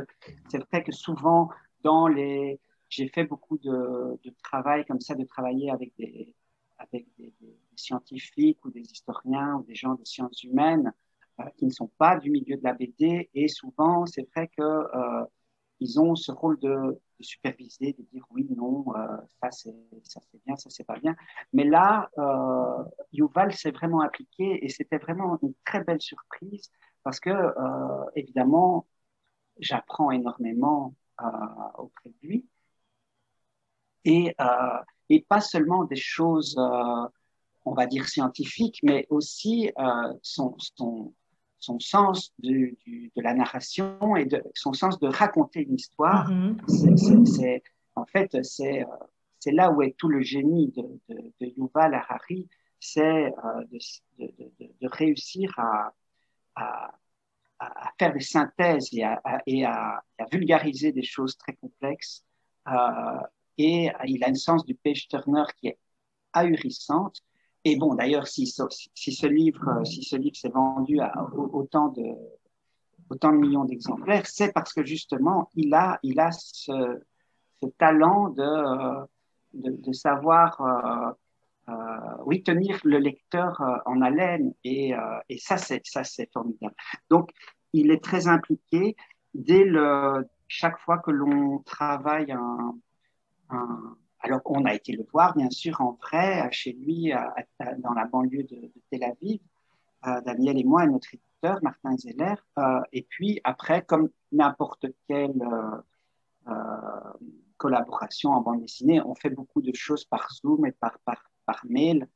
c'est 0.49 0.57
vrai 0.69 0.83
que 0.83 0.91
souvent, 0.91 1.49
dans 1.83 2.07
les. 2.07 2.59
J'ai 2.87 3.07
fait 3.07 3.23
beaucoup 3.23 3.57
de, 3.57 4.19
de, 4.23 4.33
travail 4.43 4.85
comme 4.85 5.01
ça, 5.01 5.15
de 5.15 5.23
travailler 5.23 5.71
avec 5.71 5.93
des, 5.97 6.33
avec 6.77 7.07
des, 7.17 7.33
scientifiques 7.75 8.63
ou 8.63 8.69
des 8.69 8.81
historiens 8.81 9.55
ou 9.55 9.63
des 9.63 9.73
gens 9.73 9.95
de 9.95 10.05
sciences 10.05 10.43
humaines 10.43 10.93
qui 11.57 11.65
ne 11.65 11.71
sont 11.71 11.89
pas 11.97 12.17
du 12.17 12.29
milieu 12.29 12.57
de 12.57 12.63
la 12.63 12.73
BD. 12.73 13.29
Et 13.33 13.47
souvent, 13.47 14.05
c'est 14.05 14.29
vrai 14.33 14.49
que 14.55 14.63
ils 15.79 15.99
ont 15.99 16.15
ce 16.15 16.31
rôle 16.31 16.59
de, 16.59 16.99
superviser, 17.23 17.93
de 17.93 18.03
dire 18.11 18.23
oui, 18.31 18.47
non, 18.55 18.85
c'est 19.51 19.75
ça 20.03 20.21
c'est 20.31 20.43
bien, 20.45 20.55
ça 20.55 20.69
c'est 20.69 20.83
pas 20.83 20.99
bien. 20.99 21.15
Mais 21.53 21.63
là, 21.63 22.09
euh, 22.17 22.83
Yuval 23.13 23.53
s'est 23.53 23.71
vraiment 23.71 24.01
appliqué 24.01 24.63
et 24.65 24.69
c'était 24.69 24.97
vraiment 24.97 25.37
une 25.41 25.53
très 25.65 25.83
belle 25.83 26.01
surprise 26.01 26.71
parce 27.03 27.19
que 27.19 27.31
évidemment, 28.15 28.87
j'apprends 29.59 30.11
énormément 30.11 30.95
auprès 31.77 32.09
de 32.09 32.15
lui 32.27 32.45
et, 34.05 34.33
euh, 34.39 34.79
et 35.09 35.21
pas 35.27 35.41
seulement 35.41 35.83
des 35.83 35.95
choses, 35.95 36.55
euh, 36.57 37.07
on 37.65 37.73
va 37.73 37.87
dire 37.87 38.07
scientifiques, 38.07 38.79
mais 38.83 39.07
aussi 39.09 39.71
euh, 39.77 40.13
son, 40.21 40.55
son, 41.59 41.79
sens 41.79 42.33
de, 42.39 42.75
de, 42.87 43.21
la 43.21 43.33
narration 43.33 44.15
et 44.15 44.25
de, 44.25 44.43
son 44.53 44.73
sens 44.73 44.99
de 44.99 45.07
raconter 45.07 45.61
une 45.61 45.75
histoire. 45.75 46.31
Mm-hmm. 46.31 47.25
c'est, 47.25 47.63
en 47.95 48.05
fait, 48.05 48.43
c'est, 48.43 48.85
c'est 49.39 49.51
là 49.51 49.71
où 49.71 49.81
est 49.81 49.95
tout 49.97 50.09
le 50.09 50.21
génie 50.21 50.71
de, 50.71 50.83
de, 51.09 51.33
de 51.41 51.53
Yuval 51.57 51.93
Harari, 51.93 52.47
c'est 52.79 53.31
de, 53.69 53.79
de, 54.81 54.87
réussir 54.87 55.53
à, 55.57 55.93
à, 56.55 56.93
à, 57.59 57.91
faire 57.97 58.13
des 58.13 58.19
synthèses 58.19 58.89
et 58.91 59.03
à, 59.03 59.21
et 59.47 59.65
à, 59.65 60.03
vulgariser 60.31 60.91
des 60.91 61.03
choses 61.03 61.37
très 61.37 61.53
complexes 61.53 62.23
euh, 62.67 63.19
et 63.57 63.89
il 64.05 64.23
a 64.23 64.29
une 64.29 64.35
sens 64.35 64.65
du 64.65 64.75
page 64.75 65.07
turner 65.07 65.43
qui 65.57 65.67
est 65.67 65.77
ahurissante. 66.33 67.21
Et 67.65 67.75
bon, 67.77 67.95
d'ailleurs, 67.95 68.27
si, 68.27 68.45
si, 68.45 69.11
ce 69.11 69.27
livre, 69.27 69.83
s'est 69.83 70.49
vendu 70.49 70.99
à 70.99 71.11
autant 71.33 71.89
de, 71.89 73.31
millions 73.31 73.65
d'exemplaires, 73.65 74.25
c'est 74.25 74.53
parce 74.53 74.71
que 74.71 74.85
justement, 74.85 75.49
il 75.55 75.73
a, 75.73 75.99
ce, 76.31 76.71
talent 77.77 78.29
de, 78.29 79.07
de 79.53 79.93
savoir, 79.93 80.61
euh, 80.61 81.11
euh, 81.69 82.41
tenir 82.45 82.79
le 82.83 82.99
lecteur 82.99 83.59
euh, 83.61 83.77
en 83.85 84.01
haleine. 84.01 84.53
Et, 84.63 84.93
euh, 84.93 84.99
et 85.29 85.37
ça, 85.37 85.57
c'est, 85.57 85.81
ça, 85.85 86.03
c'est 86.03 86.31
formidable. 86.31 86.75
Donc, 87.09 87.31
il 87.73 87.91
est 87.91 88.03
très 88.03 88.27
impliqué 88.27 88.95
dès 89.33 89.63
le, 89.63 90.27
chaque 90.47 90.79
fois 90.79 90.99
que 90.99 91.11
l'on 91.11 91.59
travaille 91.59 92.31
un, 92.31 92.75
alors 94.25 94.41
on 94.45 94.65
a 94.65 94.73
été 94.73 94.91
le 94.91 95.05
voir, 95.11 95.35
bien 95.35 95.51
sûr, 95.51 95.81
en 95.81 95.99
vrai, 96.01 96.49
chez 96.51 96.73
lui, 96.73 97.13
dans 97.77 97.93
la 97.93 98.05
banlieue 98.05 98.43
de, 98.43 98.71
Tel 98.89 99.03
Aviv, 99.03 99.39
euh, 100.07 100.21
Daniel 100.21 100.57
et 100.57 100.63
moi, 100.63 100.83
et 100.83 100.87
notre 100.87 101.13
éditeur, 101.13 101.59
Martin 101.61 101.95
Zeller. 101.97 102.35
Euh, 102.57 102.81
et 102.91 103.03
puis 103.03 103.39
après, 103.43 103.83
comme 103.83 104.09
n'importe 104.31 104.87
quelle 105.07 105.41
euh, 106.47 107.13
collaboration 107.57 108.31
en 108.31 108.41
bande 108.41 108.61
dessinée, 108.61 108.99
on 109.01 109.13
fait 109.13 109.29
beaucoup 109.29 109.61
de 109.61 109.73
choses 109.73 110.05
par 110.05 110.27
Zoom 110.31 110.65
et 110.65 110.71
par, 110.71 110.97
mail. 111.63 112.07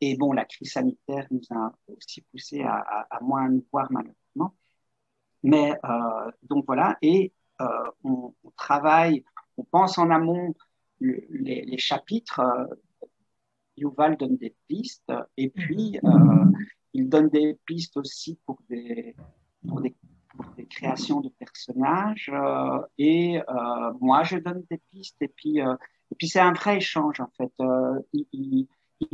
Et 0.00 0.16
bon, 0.16 0.32
la 0.32 0.46
crise 0.46 0.72
sanitaire 0.72 1.26
nous 1.30 1.42
a 1.50 1.72
aussi 1.88 2.22
poussé 2.22 2.62
à, 2.62 3.18
moins 3.20 3.48
nous 3.48 3.64
voir 3.70 3.88
malheureusement. 3.90 4.54
Mais 5.42 5.78
donc 6.42 6.64
voilà, 6.66 6.96
et 7.02 7.32
on, 8.04 8.34
travaille, 8.56 9.24
on 9.56 9.64
pense 9.64 9.98
en 9.98 10.10
amont 10.10 10.54
les, 11.00 11.78
chapitres, 11.78 12.40
euh, 12.40 12.66
Yuval 13.76 14.16
donne 14.16 14.36
des 14.36 14.54
pistes 14.66 15.12
et 15.36 15.50
puis 15.50 15.98
mhm. 16.02 16.10
euh, 16.10 16.58
il 16.94 17.08
donne 17.08 17.28
des 17.28 17.58
pistes 17.64 17.96
aussi 17.96 18.38
pour 18.44 18.58
des, 18.68 19.14
pour 19.66 19.80
des, 19.80 19.94
créations 20.70 21.20
de 21.20 21.30
personnages 21.30 22.30
euh, 22.32 22.80
et 22.98 23.40
moi 24.00 24.22
je 24.22 24.36
donne 24.36 24.62
des 24.70 24.80
pistes 24.90 25.20
et 25.20 25.28
puis, 25.28 25.58
et 25.58 26.14
puis 26.16 26.28
c'est 26.28 26.40
un 26.40 26.52
vrai 26.52 26.76
échange 26.76 27.20
en 27.20 27.30
fait. 27.36 27.52
Il, 28.12 28.26
il, 28.32 28.68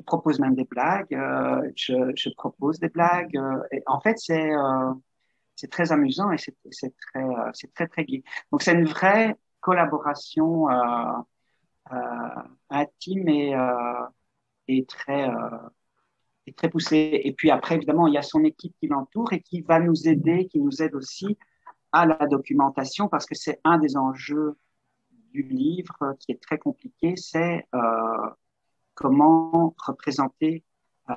propose 0.05 0.41
même 0.41 0.55
des 0.55 0.65
blagues, 0.65 1.17
je, 1.77 2.13
je, 2.17 2.31
propose 2.31 2.79
des 2.79 2.89
blagues. 2.89 3.39
et 3.73 3.83
en 3.87 4.01
fait, 4.01 4.19
c'est 4.19 4.51
c'est 5.57 5.71
très 5.71 5.93
amusant 5.93 6.33
et 6.33 6.39
c'est 6.39 6.57
très, 6.71 7.25
c'est 7.53 7.73
très, 7.73 7.87
très 7.87 8.05
gai. 8.05 8.25
Donc, 8.51 8.63
c'est 8.63 8.73
une 8.73 8.87
vraie 8.87 9.37
collaboration 9.65 10.69
euh, 10.69 11.13
intime 12.71 13.29
et, 13.29 13.55
euh, 13.55 14.07
et 14.69 14.85
très 14.87 15.29
euh, 15.29 15.59
et 16.47 16.53
très 16.53 16.69
poussé. 16.69 17.21
Et 17.25 17.33
puis 17.33 17.51
après, 17.51 17.77
évidemment, 17.77 18.07
il 18.07 18.15
y 18.15 18.19
a 18.19 18.23
son 18.23 18.45
équipe 18.45 18.75
qui 18.79 18.87
l'entoure 18.87 19.33
et 19.33 19.41
qui 19.41 19.63
va 19.63 19.81
nous 19.81 20.09
aider, 20.09 20.47
qui 20.47 20.61
nous 20.61 20.83
aide 20.83 20.95
aussi 20.95 21.39
à 21.93 22.07
la 22.07 22.27
documentation 22.27 23.09
parce 23.09 23.25
que 23.25 23.35
c'est 23.35 23.61
un 23.65 23.79
des 23.79 23.97
enjeux 23.97 24.59
du 25.33 25.43
livre 25.43 26.15
qui 26.21 26.33
est 26.33 26.43
très 26.43 26.59
compliqué, 26.59 27.15
c'est 27.17 27.67
euh, 27.75 28.31
comment 28.95 29.75
représenter 29.79 30.65
euh, 31.11 31.15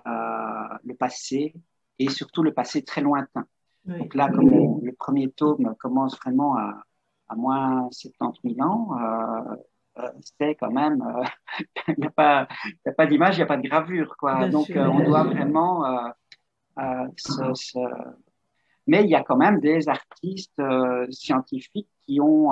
le 0.83 0.95
passé 0.95 1.53
et 1.99 2.09
surtout 2.09 2.43
le 2.43 2.53
passé 2.53 2.83
très 2.83 3.01
lointain. 3.01 3.45
Donc 3.85 4.15
là, 4.15 4.29
comme 4.29 4.81
le 4.81 4.93
premier 4.93 5.31
tome 5.31 5.73
commence 5.79 6.17
vraiment 6.17 6.57
à, 6.57 6.83
à 7.29 7.35
moins 7.35 7.89
70 7.91 8.55
000 8.55 8.67
ans, 8.67 8.97
euh, 8.99 9.53
euh, 9.53 9.55
c'est 10.21 10.55
quand 10.55 10.71
même, 10.71 11.01
euh, 11.01 11.23
il 11.89 11.95
n'y 11.99 12.07
a 12.07 12.11
pas, 12.11 12.47
pas 12.97 13.05
d'image, 13.05 13.35
il 13.35 13.39
n'y 13.39 13.43
a 13.43 13.47
pas 13.47 13.57
de 13.57 13.67
gravure, 13.67 14.15
quoi. 14.17 14.47
Donc, 14.49 14.69
euh, 14.71 14.85
on 14.85 15.03
doit 15.03 15.23
vraiment 15.23 15.83
se, 17.17 17.79
Mais 18.87 19.03
il 19.03 19.09
y 19.09 19.15
a 19.15 19.23
quand 19.23 19.37
même 19.37 19.59
des 19.59 19.89
artistes 19.89 20.61
scientifiques 21.09 21.89
qui 22.01 22.19
ont, 22.21 22.51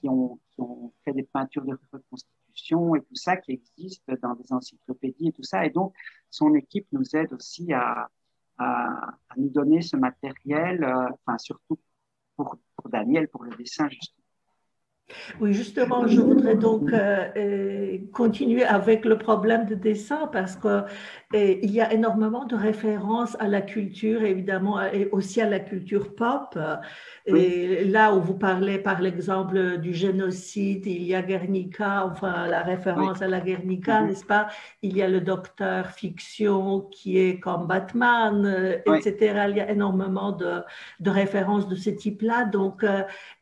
qui 0.00 0.08
ont, 0.08 0.38
qui, 0.54 0.60
ont, 0.60 0.92
fait 1.04 1.12
des 1.12 1.24
peintures 1.24 1.64
de 1.64 1.78
reconstitution 1.92 2.94
et 2.94 3.00
tout 3.00 3.14
ça 3.14 3.36
qui 3.36 3.52
existent 3.52 4.14
dans 4.22 4.34
des 4.34 4.52
encyclopédies 4.52 5.28
et 5.28 5.32
tout 5.32 5.42
ça. 5.42 5.66
Et 5.66 5.70
donc, 5.70 5.94
son 6.30 6.54
équipe 6.54 6.86
nous 6.92 7.14
aide 7.14 7.32
aussi 7.32 7.72
à, 7.72 8.08
à, 8.58 8.88
à 9.28 9.34
nous 9.36 9.50
donner 9.50 9.82
ce 9.82 9.96
matériel, 9.96 10.84
enfin, 10.84 11.38
surtout 11.38 11.78
pour, 12.36 12.56
pour 12.76 12.88
Daniel, 12.88 13.28
pour 13.28 13.44
le 13.44 13.54
dessin, 13.56 13.88
justement. 13.88 14.25
Oui, 15.40 15.52
justement, 15.52 16.06
je 16.08 16.20
voudrais 16.20 16.56
donc 16.56 16.92
euh, 16.92 17.28
euh, 17.36 17.98
continuer 18.12 18.64
avec 18.64 19.04
le 19.04 19.18
problème 19.18 19.66
de 19.66 19.74
dessin 19.74 20.26
parce 20.32 20.56
que 20.56 20.82
euh, 21.34 21.56
il 21.60 21.70
y 21.72 21.80
a 21.80 21.92
énormément 21.92 22.44
de 22.44 22.54
références 22.54 23.36
à 23.40 23.48
la 23.48 23.60
culture, 23.60 24.22
évidemment, 24.22 24.80
et 24.80 25.08
aussi 25.10 25.40
à 25.40 25.48
la 25.48 25.58
culture 25.58 26.14
pop. 26.14 26.58
Et 27.26 27.84
là 27.84 28.14
où 28.14 28.20
vous 28.20 28.38
parlez, 28.38 28.78
par 28.78 29.00
l'exemple 29.00 29.78
du 29.78 29.92
génocide, 29.92 30.86
il 30.86 31.02
y 31.02 31.14
a 31.14 31.22
Guernica, 31.22 32.06
enfin 32.06 32.46
la 32.46 32.62
référence 32.62 33.22
à 33.22 33.28
la 33.28 33.40
Guernica, 33.40 34.00
mm-hmm. 34.00 34.06
n'est-ce 34.06 34.24
pas? 34.24 34.48
Il 34.82 34.96
y 34.96 35.02
a 35.02 35.08
le 35.08 35.20
docteur 35.20 35.90
fiction 35.90 36.82
qui 36.92 37.18
est 37.18 37.40
comme 37.40 37.66
Batman, 37.66 38.80
etc. 38.86 39.46
Il 39.50 39.56
y 39.56 39.60
a 39.60 39.70
énormément 39.70 40.30
de, 40.30 40.60
de 41.00 41.10
références 41.10 41.68
de 41.68 41.74
ce 41.74 41.90
type-là. 41.90 42.44
Donc, 42.44 42.84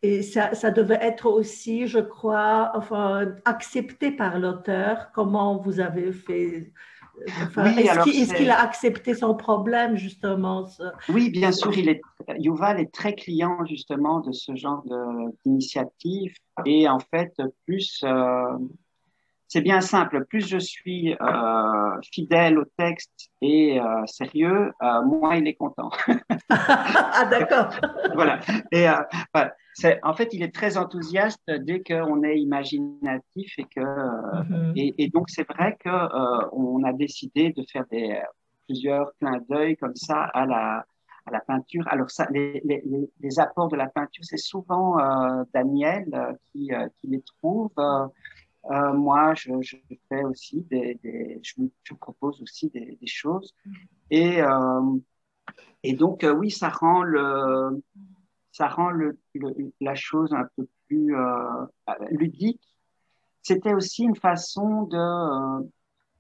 et 0.03 0.23
ça, 0.23 0.55
ça 0.55 0.71
devait 0.71 1.01
être 1.03 1.27
aussi 1.27 1.87
je 1.87 1.99
crois, 1.99 2.73
enfin, 2.75 3.35
accepté 3.45 4.11
par 4.11 4.39
l'auteur. 4.39 5.11
Comment 5.13 5.59
vous 5.59 5.81
avez 5.81 6.13
fait 6.13 6.73
est-ce 7.27 8.35
qu'il 8.35 8.51
a 8.51 8.61
accepté 8.61 9.15
son 9.15 9.35
problème, 9.35 9.97
justement 9.97 10.67
Oui, 11.09 11.31
bien 11.31 11.53
sûr. 11.53 11.77
Il 11.77 11.89
est, 11.89 12.01
Yuval 12.39 12.81
est 12.81 12.93
très 12.93 13.15
client, 13.15 13.65
justement, 13.67 14.21
de 14.21 14.33
ce 14.33 14.55
genre 14.55 14.85
d'initiative. 15.45 16.35
Et 16.67 16.89
en 16.89 16.99
fait, 16.99 17.33
plus, 17.67 18.03
euh, 18.05 18.59
c'est 19.55 19.61
bien 19.61 19.81
simple, 19.81 20.25
plus 20.25 20.49
je 20.49 20.59
suis 20.59 21.15
euh, 21.15 22.01
fidèle 22.13 22.59
au 22.59 22.65
texte 22.77 23.31
et 23.41 23.81
euh, 23.81 24.05
sérieux, 24.07 24.73
moins 25.07 25.37
il 25.37 25.47
est 25.47 25.55
content. 25.55 25.91
ah, 26.49 27.25
d'accord. 27.31 27.71
voilà. 28.15 28.41
Et 28.73 28.87
voilà 29.33 29.55
en 30.03 30.15
fait, 30.15 30.29
il 30.33 30.43
est 30.43 30.53
très 30.53 30.77
enthousiaste 30.77 31.41
dès 31.47 31.85
qu'on 31.85 32.25
est 32.25 32.41
imaginatif 32.41 33.59
et 33.59 33.65
que, 33.65 33.81
mm-hmm. 33.81 34.95
et, 34.99 35.09
donc 35.09 35.31
c'est 35.31 35.47
vrai 35.49 35.77
que 35.79 35.89
euh, 35.89 36.49
on 36.53 36.83
a 36.83 36.93
décidé 36.93 37.53
de 37.53 37.65
faire 37.73 37.85
des 37.93 38.21
plusieurs 38.67 39.13
clins 39.21 39.41
d'œil 39.49 39.77
comme 39.77 39.95
ça 39.95 40.23
à 40.35 40.47
la 40.47 40.85
à 41.27 41.31
la 41.31 41.41
peinture. 41.41 41.87
Alors 41.89 42.11
ça, 42.11 42.27
les, 42.31 42.61
les, 42.65 42.83
les 43.21 43.41
apports 43.41 43.69
de 43.69 43.77
la 43.77 43.89
peinture, 43.89 44.25
c'est 44.25 44.37
souvent 44.37 44.99
euh, 44.99 45.45
Daniel 45.53 46.07
euh, 46.13 46.33
qui, 46.53 46.73
euh, 46.73 46.87
qui 46.99 47.09
les 47.09 47.23
trouve. 47.23 47.71
Euh, 48.71 48.93
moi, 48.93 49.35
je, 49.35 49.51
je, 49.61 49.77
fais 50.09 50.25
aussi 50.25 50.63
des, 50.63 50.99
des 51.03 51.41
je, 51.43 51.63
je, 51.83 51.95
propose 51.95 52.41
aussi 52.43 52.71
des, 52.71 52.97
des 53.01 53.07
choses. 53.07 53.55
Et, 54.11 54.41
et 55.83 55.93
donc, 55.95 56.27
oui, 56.39 56.51
ça 56.51 56.69
rend 56.69 57.03
le, 57.03 57.83
ça 58.55 58.69
rend 58.69 58.91
le, 58.91 59.19
la 59.81 59.97
chose 59.97 60.33
un 60.33 60.47
peu 60.57 60.69
plus 60.87 61.17
euh, 61.17 61.67
ludique. 62.11 62.63
C'était 63.43 63.75
aussi 63.75 64.05
une 64.05 64.15
façon 64.15 64.85
de, 64.85 64.97
euh, 64.97 65.69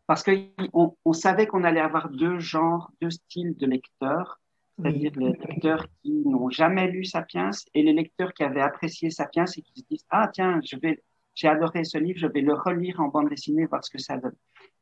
parce 0.08 0.24
qu'on 0.24 0.96
on 1.04 1.12
savait 1.12 1.46
qu'on 1.46 1.62
allait 1.62 1.80
avoir 1.80 2.10
deux 2.10 2.40
genres, 2.40 2.90
deux 3.00 3.10
styles 3.10 3.56
de 3.56 3.66
lecteurs, 3.66 4.40
c'est-à-dire 4.76 5.12
les 5.16 5.32
lecteurs 5.32 5.86
qui 6.02 6.10
n'ont 6.26 6.50
jamais 6.50 6.90
lu 6.90 7.04
Sapiens 7.04 7.50
et 7.72 7.84
les 7.84 7.92
lecteurs 7.92 8.34
qui 8.34 8.42
avaient 8.42 8.60
apprécié 8.60 9.10
Sapiens 9.10 9.44
et 9.44 9.62
qui 9.62 9.80
se 9.80 9.86
disent 9.88 10.04
ah 10.10 10.28
tiens 10.32 10.60
je 10.64 10.76
vais 10.76 11.04
j'ai 11.34 11.48
adoré 11.48 11.84
ce 11.84 11.98
livre, 11.98 12.18
je 12.18 12.26
vais 12.26 12.40
le 12.40 12.54
relire 12.54 13.00
en 13.00 13.08
bande 13.08 13.28
dessinée 13.28 13.66
voir 13.66 13.84
ce 13.84 13.90
que 13.90 13.98
ça 13.98 14.16
donne. 14.16 14.36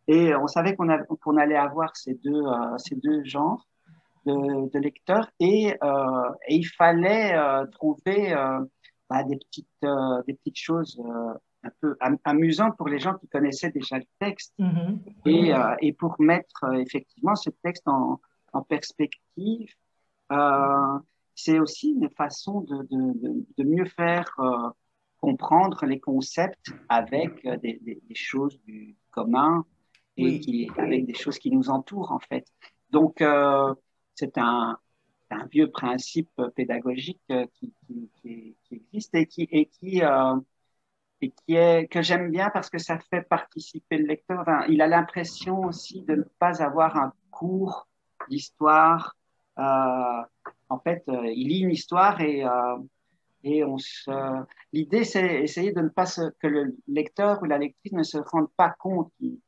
Et 0.09 0.35
on 0.35 0.47
savait 0.47 0.75
qu'on 0.75 1.37
allait 1.37 1.56
avoir 1.56 1.97
ces 1.97 2.14
deux 2.14 2.42
euh, 2.42 2.76
ces 2.78 2.97
deux 2.97 3.25
genres 3.25 3.66
de, 4.26 4.71
de 4.71 4.78
lecteurs 4.78 5.30
et, 5.40 5.75
euh, 5.82 6.30
et, 6.49 6.56
il 6.56 6.64
fallait 6.64 7.35
euh, 7.35 7.66
trouver 7.66 8.35
bah, 9.09 9.25
des 9.25 9.37
petites 9.37 9.68
des 10.26 10.35
petites 10.35 10.59
choses 10.59 11.00
un 11.64 11.71
peu 11.80 11.97
amusant 12.25 12.73
pour 12.73 12.88
les 12.88 12.99
gens 12.99 13.14
qui 13.14 13.28
connaissaient 13.28 13.71
déjà 13.71 13.99
le 13.99 14.04
texte 14.18 14.52
mm-hmm. 14.59 14.99
et, 15.26 15.87
et, 15.87 15.92
pour 15.92 16.16
mettre 16.18 16.64
effectivement 16.75 17.37
ce 17.37 17.50
texte 17.62 17.87
en, 17.87 18.21
en 18.52 18.62
perspective. 18.62 19.73
C'est 21.35 21.59
aussi 21.59 21.92
une 21.92 22.11
façon 22.11 22.61
de, 22.61 22.82
de, 22.90 23.47
de 23.56 23.64
mieux 23.64 23.87
faire 23.87 24.35
comprendre 25.23 25.87
les 25.87 26.00
concepts 26.00 26.71
avec 26.91 27.43
des, 27.62 27.81
des, 27.83 28.02
des, 28.07 28.14
choses 28.14 28.61
du 28.64 28.97
commun 29.11 29.64
et 30.19 30.41
qui, 30.41 30.71
avec 30.76 31.07
des 31.07 31.14
choses 31.14 31.38
qui 31.38 31.50
nous 31.50 31.71
entourent 31.71 32.12
en 32.12 32.19
fait. 32.19 32.47
Donc 32.91 33.25
c'est 34.14 34.37
un, 34.37 34.79
un, 35.31 35.47
vieux 35.47 35.71
principe 35.71 36.31
pédagogique 36.55 37.23
qui, 37.55 37.73
qui, 37.87 38.57
qui, 38.64 38.75
existe 38.75 39.14
et 39.14 39.26
qui, 39.26 39.49
et 39.50 39.67
qui 39.67 40.02
et 41.23 41.31
qui 41.31 41.55
est 41.55 41.87
que 41.87 42.02
j'aime 42.02 42.31
bien 42.31 42.50
parce 42.50 42.69
que 42.69 42.79
ça 42.79 42.99
fait 42.99 43.23
participer 43.23 43.97
le 43.99 44.07
lecteur. 44.07 44.41
Enfin, 44.41 44.64
il 44.69 44.83
a 44.83 44.88
l'impression 44.88 45.61
aussi 45.61 46.02
de 46.02 46.17
ne 46.17 46.25
pas 46.38 46.62
avoir 46.62 46.97
un 46.97 47.12
cours 47.31 47.88
d'histoire. 48.29 49.17
Euh, 49.59 50.23
en 50.69 50.79
fait, 50.81 51.05
euh, 51.09 51.26
il 51.26 51.49
lit 51.49 51.61
une 51.61 51.71
histoire 51.71 52.21
et 52.21 52.45
euh, 52.45 52.76
et 53.42 53.64
on 53.64 53.78
se. 53.78 54.11
L'idée, 54.72 55.04
c'est 55.04 55.42
essayer 55.42 55.72
de 55.72 55.80
ne 55.80 55.88
pas 55.88 56.06
se, 56.06 56.30
que 56.38 56.46
le 56.46 56.76
lecteur 56.88 57.42
ou 57.42 57.46
la 57.46 57.58
lectrice 57.58 57.92
ne 57.92 58.02
se 58.02 58.18
rende 58.18 58.49
pas 58.56 58.70
compte 58.70 59.12
qu'ils 59.18 59.38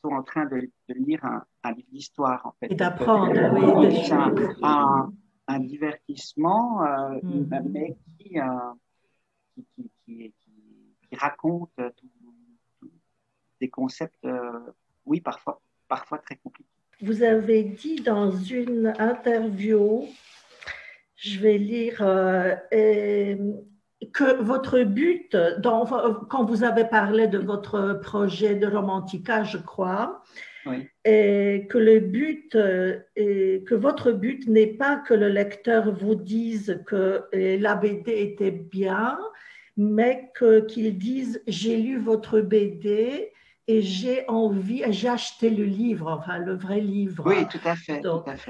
sont 0.00 0.10
en 0.10 0.22
train 0.22 0.46
de, 0.46 0.70
de 0.88 0.94
lire 0.94 1.24
un, 1.24 1.44
un 1.64 1.72
livre 1.72 1.88
d'histoire, 1.92 2.46
en 2.46 2.54
fait. 2.60 2.72
Et 2.72 2.74
d'apprendre, 2.74 3.32
oui. 3.78 4.10
Un, 4.12 4.34
un, 4.62 5.12
un, 5.48 5.60
divertissement, 5.60 6.84
euh, 6.84 7.20
mm. 7.22 7.68
mais 7.70 7.96
qui, 8.18 8.38
qui, 9.54 9.66
qui, 9.74 9.90
qui, 10.04 10.34
qui 11.08 11.16
raconte 11.16 11.70
euh, 11.80 11.90
des 13.60 13.68
concepts, 13.68 14.24
euh, 14.24 14.60
oui, 15.04 15.20
parfois, 15.20 15.60
parfois 15.88 16.18
très 16.18 16.36
compliqués. 16.36 16.68
Vous 17.00 17.22
avez 17.22 17.62
dit 17.62 18.00
dans 18.00 18.30
une 18.30 18.92
interview, 18.98 20.06
je 21.18 21.40
vais 21.40 21.58
lire, 21.58 21.98
euh, 22.00 22.54
que 24.12 24.40
votre 24.40 24.80
but, 24.82 25.36
dans, 25.58 25.84
quand 26.30 26.44
vous 26.44 26.62
avez 26.62 26.84
parlé 26.84 27.26
de 27.26 27.38
votre 27.38 28.00
projet 28.00 28.54
de 28.54 28.66
Romantica, 28.66 29.42
je 29.42 29.58
crois, 29.58 30.22
oui. 30.64 30.86
et 31.04 31.66
que 31.68 31.78
le 31.78 31.98
but, 31.98 32.56
et 33.16 33.64
que 33.66 33.74
votre 33.74 34.12
but 34.12 34.46
n'est 34.46 34.68
pas 34.68 34.96
que 34.96 35.14
le 35.14 35.28
lecteur 35.28 35.92
vous 35.92 36.14
dise 36.14 36.80
que 36.86 37.24
la 37.32 37.74
BD 37.74 38.12
était 38.12 38.52
bien, 38.52 39.18
mais 39.76 40.30
qu'ils 40.68 40.96
disent 40.96 41.42
j'ai 41.48 41.76
lu 41.78 41.98
votre 41.98 42.40
BD 42.40 43.32
et 43.68 43.82
j'ai 43.82 44.24
envie, 44.28 44.82
j'ai 44.88 45.08
acheté 45.08 45.50
le 45.50 45.64
livre, 45.64 46.10
enfin 46.10 46.38
le 46.38 46.56
vrai 46.56 46.80
livre. 46.80 47.22
Oui, 47.26 47.46
tout 47.48 47.60
à 47.66 47.76
fait. 47.76 48.00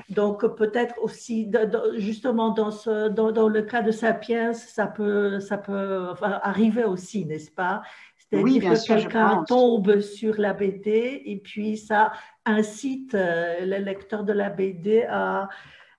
Donc, 0.09 0.47
peut-être 0.57 0.95
aussi, 1.03 1.51
justement 1.97 2.51
dans, 2.51 2.71
ce, 2.71 3.09
dans, 3.09 3.33
dans, 3.33 3.49
le 3.49 3.63
cas 3.63 3.83
de 3.83 3.91
Sapiens, 3.91 4.53
ça 4.53 4.87
peut, 4.87 5.41
ça 5.41 5.59
peut 5.59 6.15
arriver 6.23 6.85
aussi, 6.85 7.27
n'est-ce 7.27 7.51
pas? 7.51 7.83
C'est-à-dire 8.31 8.73
que 8.73 8.87
quelqu'un 8.87 9.45
tombe 9.45 10.01
sur 10.01 10.39
la 10.39 10.53
BD 10.53 11.23
et 11.25 11.39
puis 11.39 11.77
ça 11.77 12.13
incite 12.45 13.15
euh, 13.15 13.65
le 13.65 13.79
lecteur 13.79 14.23
de 14.23 14.33
la 14.33 14.51
BD 14.51 15.03
à 15.09 15.49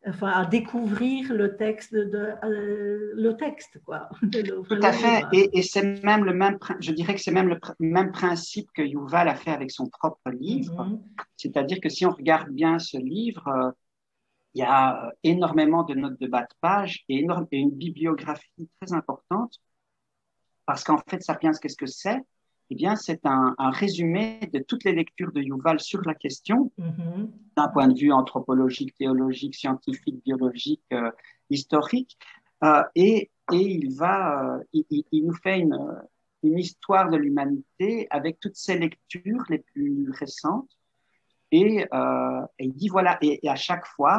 enfin, 0.07 0.27
à 0.29 0.45
découvrir 0.45 1.33
le 1.33 1.55
texte, 1.57 1.93
de, 1.93 2.33
euh, 2.43 3.11
le 3.15 3.31
texte 3.35 3.79
quoi. 3.85 4.09
Tout 4.21 4.79
à 4.81 4.93
fait, 4.93 5.23
et, 5.33 5.57
et 5.57 5.61
c'est 5.61 6.03
même 6.03 6.23
le 6.23 6.33
même, 6.33 6.57
je 6.79 6.91
dirais 6.91 7.15
que 7.15 7.21
c'est 7.21 7.31
même 7.31 7.49
le 7.49 7.59
même 7.79 8.11
principe 8.11 8.69
que 8.73 8.81
Yuval 8.81 9.27
a 9.27 9.35
fait 9.35 9.51
avec 9.51 9.71
son 9.71 9.87
propre 9.87 10.29
livre. 10.31 10.83
Mm 10.83 10.93
-hmm. 10.93 11.01
C'est-à-dire 11.37 11.79
que 11.83 11.89
si 11.89 12.05
on 12.05 12.11
regarde 12.11 12.49
bien 12.49 12.79
ce 12.79 12.97
livre, 12.97 13.47
euh, 13.47 13.71
il 14.53 14.59
y 14.61 14.63
a 14.63 15.11
énormément 15.23 15.83
de 15.83 15.93
notes 15.93 16.19
de 16.19 16.27
bas 16.27 16.41
de 16.41 16.55
page 16.61 17.03
et, 17.07 17.19
énorme, 17.19 17.47
et 17.51 17.59
une 17.59 17.71
bibliographie 17.85 18.69
très 18.79 18.93
importante, 18.93 19.53
parce 20.65 20.83
qu'en 20.83 20.99
fait, 21.09 21.21
Sapiens, 21.21 21.51
qu'est-ce 21.59 21.77
que 21.77 21.91
c'est 22.01 22.21
eh 22.71 22.75
bien, 22.75 22.95
c'est 22.95 23.25
un, 23.25 23.55
un, 23.57 23.71
résumé 23.71 24.39
de 24.53 24.59
toutes 24.59 24.83
les 24.83 24.91
lectures 24.91 25.31
de 25.31 25.41
Yuval 25.41 25.79
sur 25.79 26.01
la 26.03 26.13
question, 26.13 26.71
mm 26.77 26.89
-hmm. 26.89 27.29
d'un 27.57 27.67
point 27.69 27.87
de 27.87 27.97
vue 27.97 28.11
anthropologique, 28.11 28.93
théologique, 28.95 29.55
scientifique, 29.55 30.23
biologique, 30.23 30.85
euh, 30.93 31.11
historique. 31.49 32.13
Euh, 32.63 32.83
et, 32.95 33.31
et, 33.57 33.65
il 33.79 33.87
va, 34.01 34.17
euh, 34.43 34.63
il, 34.73 35.03
il, 35.11 35.21
nous 35.27 35.37
fait 35.45 35.57
une, 35.65 35.79
une 36.43 36.59
histoire 36.65 37.09
de 37.09 37.17
l'humanité 37.17 37.89
avec 38.17 38.39
toutes 38.39 38.59
ses 38.67 38.77
lectures 38.85 39.43
les 39.49 39.61
plus 39.71 40.11
récentes. 40.21 40.71
Et, 41.51 41.71
et 42.59 42.65
il 42.69 42.73
dit 42.81 42.89
voilà, 42.89 43.17
et, 43.25 43.33
et, 43.43 43.49
à 43.49 43.59
chaque 43.67 43.87
fois, 43.95 44.17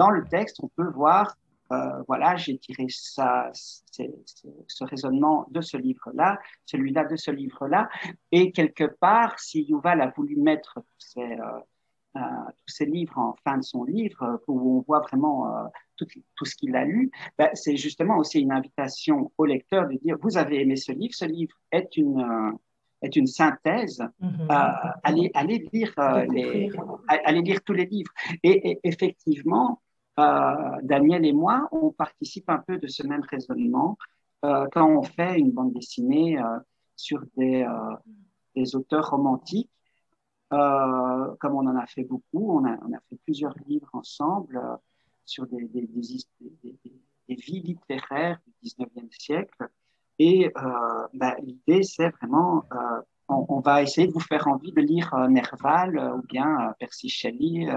dans 0.00 0.10
le 0.16 0.22
texte, 0.36 0.56
on 0.64 0.70
peut 0.78 0.90
voir 1.02 1.24
euh, 1.72 2.02
voilà, 2.06 2.36
j'ai 2.36 2.58
tiré 2.58 2.86
ça, 2.88 3.50
ce 3.52 4.84
raisonnement 4.84 5.46
de 5.50 5.60
ce 5.60 5.76
livre-là, 5.76 6.38
celui-là 6.64 7.04
de 7.04 7.16
ce 7.16 7.30
livre-là, 7.30 7.88
et 8.30 8.52
quelque 8.52 8.84
part, 8.84 9.38
si 9.38 9.64
Yuval 9.64 10.00
a 10.00 10.12
voulu 10.16 10.36
mettre 10.36 10.74
tous 10.74 11.06
ces, 11.12 11.20
euh, 11.20 11.60
euh, 12.16 12.20
tous 12.56 12.74
ces 12.74 12.86
livres 12.86 13.18
en 13.18 13.34
fin 13.44 13.58
de 13.58 13.62
son 13.64 13.84
livre, 13.84 14.40
où 14.46 14.78
on 14.78 14.80
voit 14.82 15.00
vraiment 15.00 15.70
tout, 15.96 16.06
tout, 16.36 16.44
ce 16.44 16.54
qu'il 16.54 16.76
a 16.76 16.84
lu, 16.84 17.10
ben, 17.36 17.50
c'est 17.54 17.76
justement 17.76 18.16
aussi 18.18 18.40
une 18.40 18.52
invitation 18.52 19.32
au 19.36 19.44
lecteur 19.44 19.88
de 19.88 19.96
dire, 19.98 20.16
vous 20.20 20.36
avez 20.36 20.60
aimé 20.62 20.76
ce 20.76 20.92
livre, 20.92 21.14
ce 21.14 21.24
livre 21.24 21.56
est 21.72 21.96
une 21.96 22.56
est 23.02 23.14
une 23.14 23.26
synthèse. 23.26 24.00
Mm 24.20 24.28
-hmm. 24.28 24.92
allez, 25.02 25.30
allez 25.34 25.68
lire 25.72 25.92
les, 26.30 26.70
allez 27.26 27.42
lire 27.42 27.60
tous 27.62 27.74
les 27.74 27.84
livres. 27.84 28.12
Et, 28.42 28.70
et 28.70 28.80
effectivement, 28.84 29.82
Daniel 30.16 31.24
et 31.26 31.32
moi, 31.32 31.68
on 31.72 31.90
participe 31.90 32.48
un 32.48 32.58
peu 32.58 32.78
de 32.78 32.86
ce 32.86 33.06
même 33.06 33.22
raisonnement 33.30 33.98
euh, 34.44 34.66
quand 34.72 34.88
on 34.88 35.02
fait 35.02 35.38
une 35.38 35.50
bande 35.52 35.72
dessinée 35.72 36.38
euh, 36.38 36.58
sur 36.94 37.20
des, 37.36 37.62
euh, 37.62 37.96
des, 38.54 38.76
auteurs 38.76 39.10
romantiques. 39.10 39.70
Euh, 40.52 41.34
comme 41.40 41.54
on 41.54 41.66
en 41.66 41.76
a 41.76 41.86
fait 41.86 42.04
beaucoup, 42.04 42.52
on 42.52 42.64
a, 42.64 42.76
on 42.84 42.92
a 42.92 43.00
fait 43.08 43.16
plusieurs 43.24 43.54
livres 43.66 43.90
ensemble 43.92 44.56
euh, 44.56 44.76
sur 45.24 45.46
des, 45.46 45.64
des, 45.66 45.86
des, 45.86 47.34
vies 47.34 47.60
littéraires 47.60 48.38
du 48.46 48.70
19e 48.70 49.10
siècle. 49.10 49.68
Et 50.18 50.50
bah, 51.12 51.36
l'idée, 51.42 51.82
c'est 51.82 52.08
vraiment, 52.08 52.64
on, 53.28 53.44
on, 53.50 53.60
va 53.60 53.82
essayer 53.82 54.06
de 54.06 54.12
vous 54.12 54.20
faire 54.20 54.48
envie 54.48 54.72
de 54.72 54.80
lire 54.80 55.14
Nerval 55.28 55.98
ou 56.16 56.22
bien 56.22 56.74
Percy 56.78 57.10
Shelley 57.10 57.68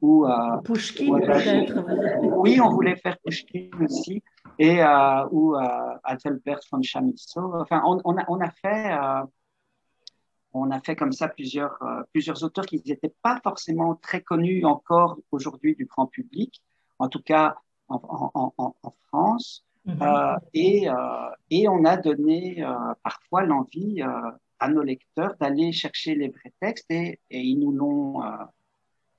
ou 0.00 0.26
euh, 0.26 0.56
Pushkin 0.64 1.18
peut-être. 1.20 1.74
Oui, 2.36 2.60
on 2.60 2.70
voulait 2.70 2.96
faire 2.96 3.16
Pushkin 3.24 3.68
aussi 3.84 4.22
et 4.58 4.82
euh, 4.82 5.26
ou 5.30 5.56
euh, 5.56 5.60
Adalbert 6.04 6.60
von 6.70 6.82
Chamisso. 6.82 7.40
Enfin, 7.62 7.82
on, 7.84 8.00
on, 8.04 8.16
a, 8.16 8.24
on 8.28 8.40
a 8.40 8.50
fait 8.50 8.92
euh, 8.92 9.24
on 10.52 10.70
a 10.70 10.80
fait 10.80 10.96
comme 10.96 11.12
ça 11.12 11.28
plusieurs 11.28 11.76
euh, 11.82 12.02
plusieurs 12.12 12.42
auteurs 12.44 12.66
qui 12.66 12.82
n'étaient 12.86 13.14
pas 13.22 13.40
forcément 13.42 13.94
très 13.96 14.22
connus 14.22 14.64
encore 14.64 15.18
aujourd'hui 15.32 15.74
du 15.74 15.84
grand 15.86 16.06
public, 16.06 16.62
en 16.98 17.08
tout 17.08 17.22
cas 17.22 17.56
en, 17.88 17.96
en, 18.34 18.52
en, 18.56 18.74
en 18.82 18.94
France. 19.08 19.64
Mm 19.84 19.92
-hmm. 19.94 20.38
et 20.66 20.78
et 21.56 21.62
on 21.68 21.82
a 21.92 21.96
donné 22.08 22.40
parfois 23.08 23.42
l'envie 23.50 24.02
à 24.64 24.66
nos 24.74 24.82
lecteurs 24.92 25.32
d'aller 25.40 25.70
chercher 25.72 26.12
les 26.20 26.28
vrais 26.34 26.52
textes 26.60 26.90
et, 26.90 27.06
et 27.34 27.40
ils 27.50 27.58
nous 27.62 27.72
l'ont 27.80 28.20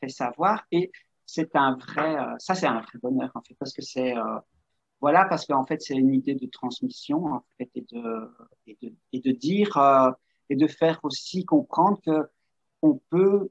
savoir. 0.08 0.66
Et 0.72 0.92
c'est 1.26 1.56
un 1.56 1.76
vrai, 1.76 2.18
euh, 2.18 2.36
ça 2.40 2.56
c'est 2.56 2.66
un 2.68 2.82
vrai 2.82 3.00
bonheur 3.02 3.32
en 3.36 3.42
fait, 3.42 3.54
parce 3.60 3.74
que 3.74 3.82
c'est, 3.84 4.18
euh, 4.18 4.40
voilà, 5.02 5.26
parce 5.26 5.46
qu'en 5.46 5.66
fait 5.66 5.82
c'est 5.82 5.96
une 5.96 6.14
idée 6.14 6.36
de 6.36 6.48
transmission 6.48 7.26
en 7.26 7.44
fait 7.58 7.70
et 7.76 7.86
de, 7.92 8.36
et 8.68 8.78
de, 8.82 8.94
et 9.14 9.20
de 9.20 9.32
dire 9.32 9.78
euh, 9.78 10.12
et 10.50 10.56
de 10.56 10.68
faire 10.68 11.00
aussi 11.04 11.46
comprendre 11.46 12.00
que 12.02 12.30
on 12.82 13.00
peut 13.10 13.50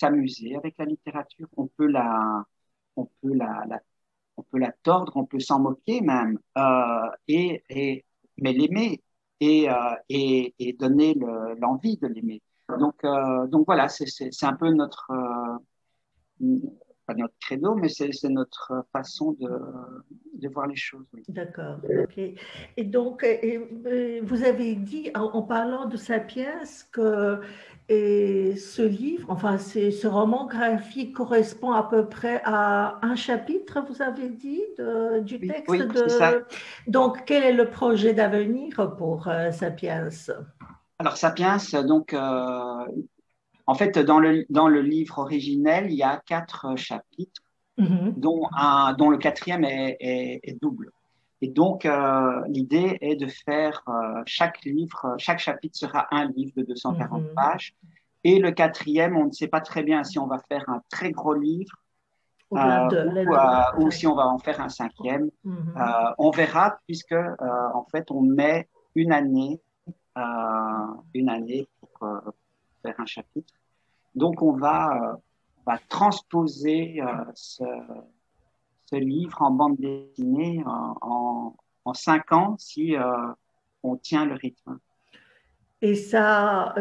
s'amuser 0.00 0.54
avec 0.54 0.78
la 0.78 0.84
littérature, 0.84 1.48
on 1.56 1.66
peut 1.66 1.86
la, 1.88 2.44
on 2.96 3.06
peut 3.06 3.34
la, 3.34 3.64
on 4.36 4.42
peut 4.42 4.58
la 4.58 4.72
tordre, 4.82 5.16
on 5.16 5.24
peut 5.24 5.40
s'en 5.40 5.58
moquer 5.58 6.00
même, 6.00 6.38
et, 7.26 7.64
et, 7.68 8.04
mais 8.36 8.52
l'aimer 8.52 9.02
et, 9.40 9.66
et, 10.08 10.54
et 10.58 10.72
donner 10.74 11.16
l'envie 11.58 11.96
de 11.96 12.06
l'aimer. 12.06 12.42
Donc, 12.78 13.02
donc 13.50 13.66
voilà, 13.66 13.88
c'est 13.88 14.44
un 14.44 14.54
peu 14.54 14.70
notre 14.70 15.10
pas 17.06 17.14
notre 17.14 17.34
credo, 17.40 17.74
mais 17.74 17.88
c'est 17.88 18.28
notre 18.28 18.84
façon 18.92 19.32
de, 19.40 19.48
de, 20.34 20.48
voir 20.48 20.66
les 20.66 20.76
choses. 20.76 21.06
D'accord. 21.28 21.78
Et 22.76 22.84
donc, 22.84 23.26
vous 24.22 24.44
avez 24.44 24.74
dit, 24.74 25.10
en, 25.14 25.42
parlant 25.42 25.86
de 25.86 25.96
Sapiens, 25.96 26.60
que 26.92 27.40
et 27.90 28.54
ce 28.56 28.82
livre, 28.82 29.30
enfin, 29.30 29.56
ce 29.56 30.06
roman 30.06 30.46
graphique 30.46 31.14
correspond 31.14 31.72
à 31.72 31.82
peu 31.82 32.06
près 32.06 32.42
à 32.44 32.98
un 33.00 33.16
chapitre, 33.16 33.82
vous 33.88 34.02
avez 34.02 34.28
dit, 34.28 34.62
du 35.22 35.40
texte. 35.40 35.64
Oui, 35.68 35.78
de... 35.78 36.08
ça. 36.08 36.34
Donc, 36.86 37.24
quel 37.24 37.42
est 37.42 37.54
le 37.54 37.70
projet 37.70 38.12
d'avenir 38.12 38.94
pour 38.98 39.28
euh, 39.28 39.50
Sapiens 39.52 40.10
Alors, 40.98 41.16
Sapiens, 41.16 41.56
donc, 41.86 42.12
euh, 42.12 42.84
en 43.68 43.74
fait, 43.74 43.98
dans 43.98 44.18
le, 44.18 44.46
dans 44.48 44.66
le 44.66 44.80
livre 44.80 45.18
originel, 45.18 45.90
il 45.90 45.96
y 45.96 46.02
a 46.02 46.22
quatre 46.24 46.74
chapitres, 46.76 47.42
mm-hmm. 47.78 48.18
dont, 48.18 48.48
un, 48.56 48.94
dont 48.94 49.10
le 49.10 49.18
quatrième 49.18 49.62
est, 49.62 49.98
est, 50.00 50.58
double. 50.62 50.90
Et 51.42 51.48
donc, 51.48 51.84
euh, 51.84 52.40
l'idée 52.48 52.96
est 53.02 53.16
de 53.16 53.26
faire 53.26 53.82
euh, 53.88 54.22
chaque 54.24 54.64
livre, 54.64 55.14
chaque 55.18 55.38
chapitre 55.38 55.76
sera 55.76 56.06
un 56.12 56.30
livre 56.30 56.52
de 56.56 56.62
240 56.62 57.22
mm-hmm. 57.22 57.34
pages. 57.34 57.74
Et 58.24 58.38
le 58.38 58.52
quatrième, 58.52 59.18
on 59.18 59.26
ne 59.26 59.32
sait 59.32 59.48
pas 59.48 59.60
très 59.60 59.82
bien 59.82 60.02
si 60.02 60.18
on 60.18 60.26
va 60.26 60.38
faire 60.48 60.64
un 60.68 60.80
très 60.88 61.10
gros 61.10 61.34
livre 61.34 61.74
euh, 62.54 62.88
ou, 63.76 63.90
si 63.90 64.06
on 64.06 64.14
va 64.14 64.28
en 64.28 64.38
faire 64.38 64.62
un 64.62 64.70
cinquième. 64.70 65.28
Mm-hmm. 65.44 66.14
on 66.16 66.30
verra, 66.30 66.78
puisque 66.86 67.12
en 67.12 67.84
fait, 67.92 68.10
on 68.10 68.22
met 68.22 68.66
une 68.94 69.12
année, 69.12 69.60
une 71.12 71.28
année 71.28 71.68
pour 71.80 72.08
faire 72.82 72.94
un 72.98 73.06
chapitre. 73.06 73.57
Donc, 74.18 74.42
on 74.42 74.52
va, 74.52 75.16
euh, 75.68 75.76
transposer 75.88 77.00
euh, 77.00 77.06
ce, 77.34 77.64
livre 78.92 79.42
en 79.42 79.50
bande 79.50 79.76
dessinée 79.78 80.62
en, 80.66 81.54
cinq 81.94 82.32
ans 82.32 82.56
si 82.58 82.96
euh, 82.96 83.02
on 83.82 83.96
tient 83.96 84.26
le 84.26 84.34
rythme. 84.34 84.78
Et 85.80 85.94
ça, 85.94 86.74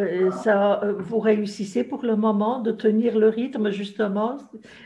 ça, 0.43 0.81
vous 0.97 1.19
réussissez 1.19 1.83
pour 1.83 2.03
le 2.03 2.15
moment 2.15 2.59
de 2.59 2.71
tenir 2.71 3.17
le 3.17 3.29
rythme 3.29 3.69
justement? 3.69 4.37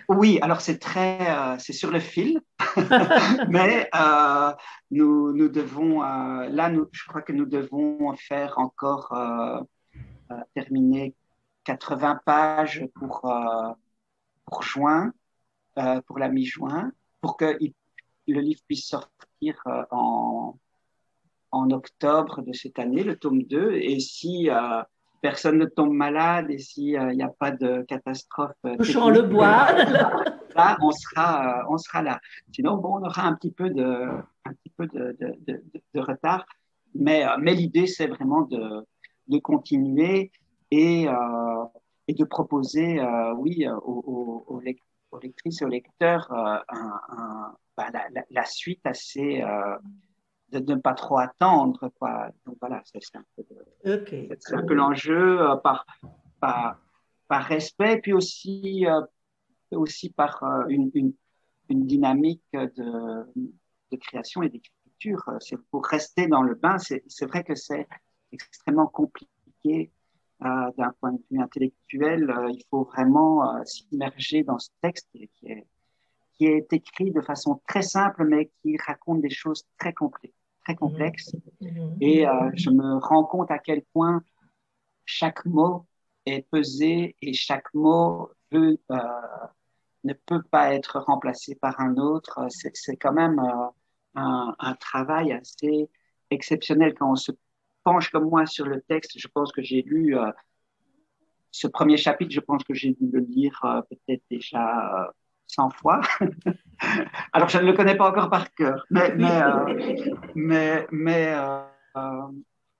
Oui, 0.09 0.37
alors 0.41 0.59
c'est 0.61 0.79
très, 0.79 1.19
c'est 1.59 1.73
sur 1.73 1.89
le 1.91 1.99
fil, 1.99 2.41
mais 3.49 3.89
nous, 4.91 5.31
nous 5.31 5.47
devons, 5.47 6.01
là, 6.01 6.69
nous, 6.69 6.87
je 6.91 7.05
crois 7.07 7.21
que 7.21 7.31
nous 7.31 7.45
devons 7.45 8.13
faire 8.17 8.55
encore 8.57 9.13
terminer 10.53 11.15
80 11.63 12.21
pages 12.25 12.85
pour, 12.95 13.25
euh, 13.25 13.73
pour 14.45 14.63
juin, 14.63 15.13
euh, 15.77 16.01
pour 16.01 16.19
la 16.19 16.29
mi-juin, 16.29 16.91
pour 17.21 17.37
que 17.37 17.57
le 18.27 18.39
livre 18.39 18.61
puisse 18.67 18.87
sortir 18.87 19.61
euh, 19.67 19.83
en, 19.91 20.57
en 21.51 21.71
octobre 21.71 22.41
de 22.41 22.53
cette 22.53 22.79
année, 22.79 23.03
le 23.03 23.15
tome 23.15 23.43
2. 23.43 23.73
Et 23.73 23.99
si 23.99 24.49
personne 25.21 25.59
ne 25.59 25.65
tombe 25.65 25.93
malade 25.93 26.49
et 26.49 26.57
s'il 26.57 26.99
n'y 26.99 27.23
a 27.23 27.29
pas 27.29 27.51
de 27.51 27.83
catastrophe. 27.83 28.55
Touchant 28.77 29.09
le 29.09 29.21
bois. 29.21 29.71
là, 30.55 30.77
on 30.81 30.91
sera, 30.91 31.65
on 31.69 31.77
sera 31.77 32.01
là. 32.01 32.19
Sinon, 32.53 32.77
bon, 32.77 32.97
on 32.99 33.05
aura 33.05 33.23
un 33.23 33.35
petit 33.35 33.51
peu 33.51 33.69
de, 33.69 33.83
un 33.83 34.53
petit 34.53 34.73
peu 34.75 34.87
de, 34.87 35.15
de, 35.19 35.63
de, 35.93 35.99
retard. 35.99 36.45
Mais, 36.95 37.25
mais 37.39 37.53
l'idée, 37.53 37.85
c'est 37.85 38.07
vraiment 38.07 38.41
de, 38.41 38.85
de 39.27 39.37
continuer 39.37 40.31
et, 40.71 41.07
euh, 41.07 41.65
et 42.07 42.13
de 42.13 42.23
proposer, 42.23 42.99
euh, 42.99 43.33
oui, 43.33 43.67
aux, 43.67 44.43
aux, 44.47 44.59
lectrices 45.19 45.61
et 45.61 45.65
aux 45.65 45.69
lecteurs 45.69 46.31
euh, 46.31 46.57
un, 46.69 47.55
bah, 47.77 47.89
la, 47.93 48.23
la, 48.29 48.45
suite 48.45 48.81
assez 48.85 49.43
de 50.49 50.73
ne 50.73 50.79
pas 50.79 50.93
trop 50.93 51.17
attendre. 51.17 51.91
Quoi. 51.99 52.29
Donc 52.45 52.57
voilà, 52.59 52.81
c'est 52.85 53.15
un 53.15 53.23
peu, 53.35 53.43
un 53.85 54.65
peu 54.65 54.73
l'enjeu 54.73 55.39
par, 55.63 55.85
par, 56.39 56.79
par, 57.27 57.43
respect, 57.43 57.99
puis 58.01 58.13
aussi, 58.13 58.85
aussi 59.71 60.09
par 60.09 60.43
une, 60.69 60.89
une, 60.93 61.13
une, 61.69 61.85
dynamique 61.85 62.43
de, 62.53 63.25
de 63.91 63.97
création 63.97 64.43
et 64.43 64.49
d'écriture. 64.49 65.29
C'est 65.39 65.57
pour 65.69 65.85
rester 65.85 66.27
dans 66.27 66.43
le 66.43 66.55
bain. 66.55 66.77
C'est 66.77 67.25
vrai 67.25 67.43
que 67.43 67.55
c'est 67.55 67.87
extrêmement 68.31 68.87
compliqué 68.87 69.91
d'un 70.41 70.91
point 70.99 71.13
de 71.13 71.21
vue 71.29 71.39
intellectuel, 71.39 72.29
euh, 72.29 72.49
il 72.49 72.63
faut 72.69 72.83
vraiment 72.83 73.55
euh, 73.55 73.63
s'immerger 73.63 74.43
dans 74.43 74.57
ce 74.57 74.69
texte 74.81 75.07
qui 75.11 75.29
est, 75.43 75.67
qui 76.33 76.45
est 76.45 76.73
écrit 76.73 77.11
de 77.11 77.21
façon 77.21 77.61
très 77.67 77.83
simple, 77.83 78.25
mais 78.25 78.49
qui 78.61 78.75
raconte 78.77 79.21
des 79.21 79.29
choses 79.29 79.63
très, 79.77 79.93
complexes. 79.93 80.35
Très 80.63 80.75
complexes. 80.75 81.35
Mmh. 81.59 81.67
Mmh. 81.67 81.97
Et 82.01 82.25
je 82.55 82.69
me 82.71 82.97
rends 82.97 83.25
compte 83.25 83.51
à 83.51 83.59
quel 83.59 83.83
point 83.93 84.23
chaque 85.05 85.45
mot 85.45 85.85
est 86.25 86.47
pesé 86.49 87.15
et 87.21 87.33
chaque 87.33 87.71
mot 87.73 88.29
veut, 88.51 88.79
ne 90.03 90.13
peut 90.13 90.41
pas 90.41 90.73
être 90.73 90.99
remplacé 90.99 91.55
par 91.55 91.79
un 91.79 91.97
autre. 91.97 92.47
C'est 92.49 92.95
quand 92.95 93.13
même 93.13 93.39
un, 94.15 94.55
un, 94.57 94.75
travail 94.75 95.33
assez 95.33 95.89
exceptionnel 96.29 96.93
quand 96.95 97.11
on 97.11 97.15
se 97.15 97.31
penche 97.83 98.09
comme 98.09 98.29
moi 98.29 98.45
sur 98.45 98.65
le 98.65 98.81
texte, 98.81 99.13
je 99.15 99.27
pense 99.27 99.51
que 99.51 99.61
j'ai 99.61 99.81
lu 99.81 100.17
euh, 100.17 100.31
ce 101.51 101.67
premier 101.67 101.97
chapitre, 101.97 102.31
je 102.31 102.39
pense 102.39 102.63
que 102.63 102.73
j'ai 102.73 102.91
dû 102.91 103.09
le 103.11 103.19
lire 103.19 103.59
euh, 103.63 103.81
peut-être 103.89 104.23
déjà 104.29 105.11
100 105.47 105.67
euh, 105.67 105.69
fois. 105.71 106.01
Alors, 107.33 107.49
je 107.49 107.57
ne 107.57 107.65
le 107.65 107.73
connais 107.73 107.95
pas 107.95 108.09
encore 108.09 108.29
par 108.29 108.53
cœur, 108.53 108.85
mais, 108.89 109.13
mais, 109.15 110.87
mais, 110.91 111.37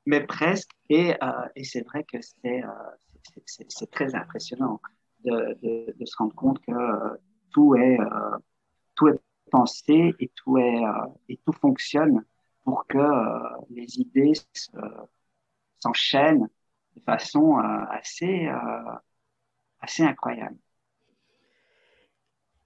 mais, 0.05 0.21
presque. 0.21 0.71
Et, 0.89 1.13
et 1.55 1.63
c'est 1.63 1.85
vrai 1.85 2.03
que 2.03 2.17
c'est 2.21 3.91
très 3.91 4.15
impressionnant 4.15 4.81
de, 5.23 5.57
de, 5.61 5.93
de, 5.97 6.05
se 6.05 6.15
rendre 6.17 6.33
compte 6.35 6.59
que 6.65 6.73
tout 7.53 7.75
est, 7.75 7.99
tout 8.95 9.09
est 9.09 9.19
pensé 9.51 10.15
et 10.19 10.31
tout, 10.35 10.57
est, 10.57 10.81
et 11.29 11.37
tout 11.45 11.53
fonctionne 11.53 12.23
pour 12.63 12.85
que 12.87 12.97
euh, 12.97 13.39
les 13.69 13.99
idées 13.99 14.33
s'enchaînent 15.79 16.47
de 16.95 17.01
façon 17.01 17.57
euh, 17.57 17.61
assez, 17.89 18.47
euh, 18.47 18.91
assez 19.79 20.03
incroyable. 20.03 20.57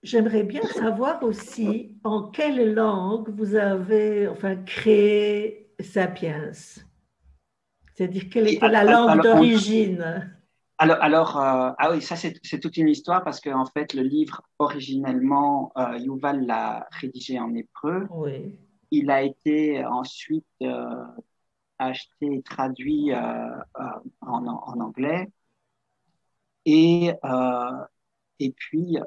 J'aimerais 0.04 0.44
bien 0.44 0.62
savoir 0.62 1.24
aussi 1.24 1.98
en 2.04 2.30
quelle 2.30 2.76
langue 2.76 3.30
vous 3.30 3.56
avez 3.56 4.28
enfin, 4.28 4.56
créé 4.56 5.74
Sapiens. 5.80 6.52
C'est-à-dire 7.94 8.30
quelle 8.30 8.50
était 8.50 8.68
la 8.68 8.84
langue 8.84 9.24
d'origine? 9.24 10.32
Alors, 10.78 10.98
alors 11.02 11.38
ah 11.38 11.90
oui, 11.92 12.02
ça 12.02 12.16
c'est 12.18 12.60
toute 12.60 12.78
une 12.78 12.90
histoire 12.90 13.24
parce 13.24 13.40
qu'en 13.40 13.62
en 13.62 13.66
fait 13.66 13.94
le 13.94 14.04
livre 14.04 14.42
originellement 14.60 15.74
Yuval 15.98 16.46
l'a 16.46 16.88
rédigé 16.92 17.40
en 17.40 17.56
hébreu. 17.56 18.06
Oui. 18.12 18.60
Il 18.92 19.12
a 19.12 19.24
été 19.24 19.84
ensuite 19.86 20.46
euh, 20.62 21.06
acheté 21.80 22.38
et 22.38 22.42
traduit 22.42 23.12
euh, 23.12 23.18
euh, 23.18 23.84
en, 24.22 24.46
anglais. 24.80 25.30
Et, 26.66 27.12
et 28.40 28.52
puis, 28.54 28.98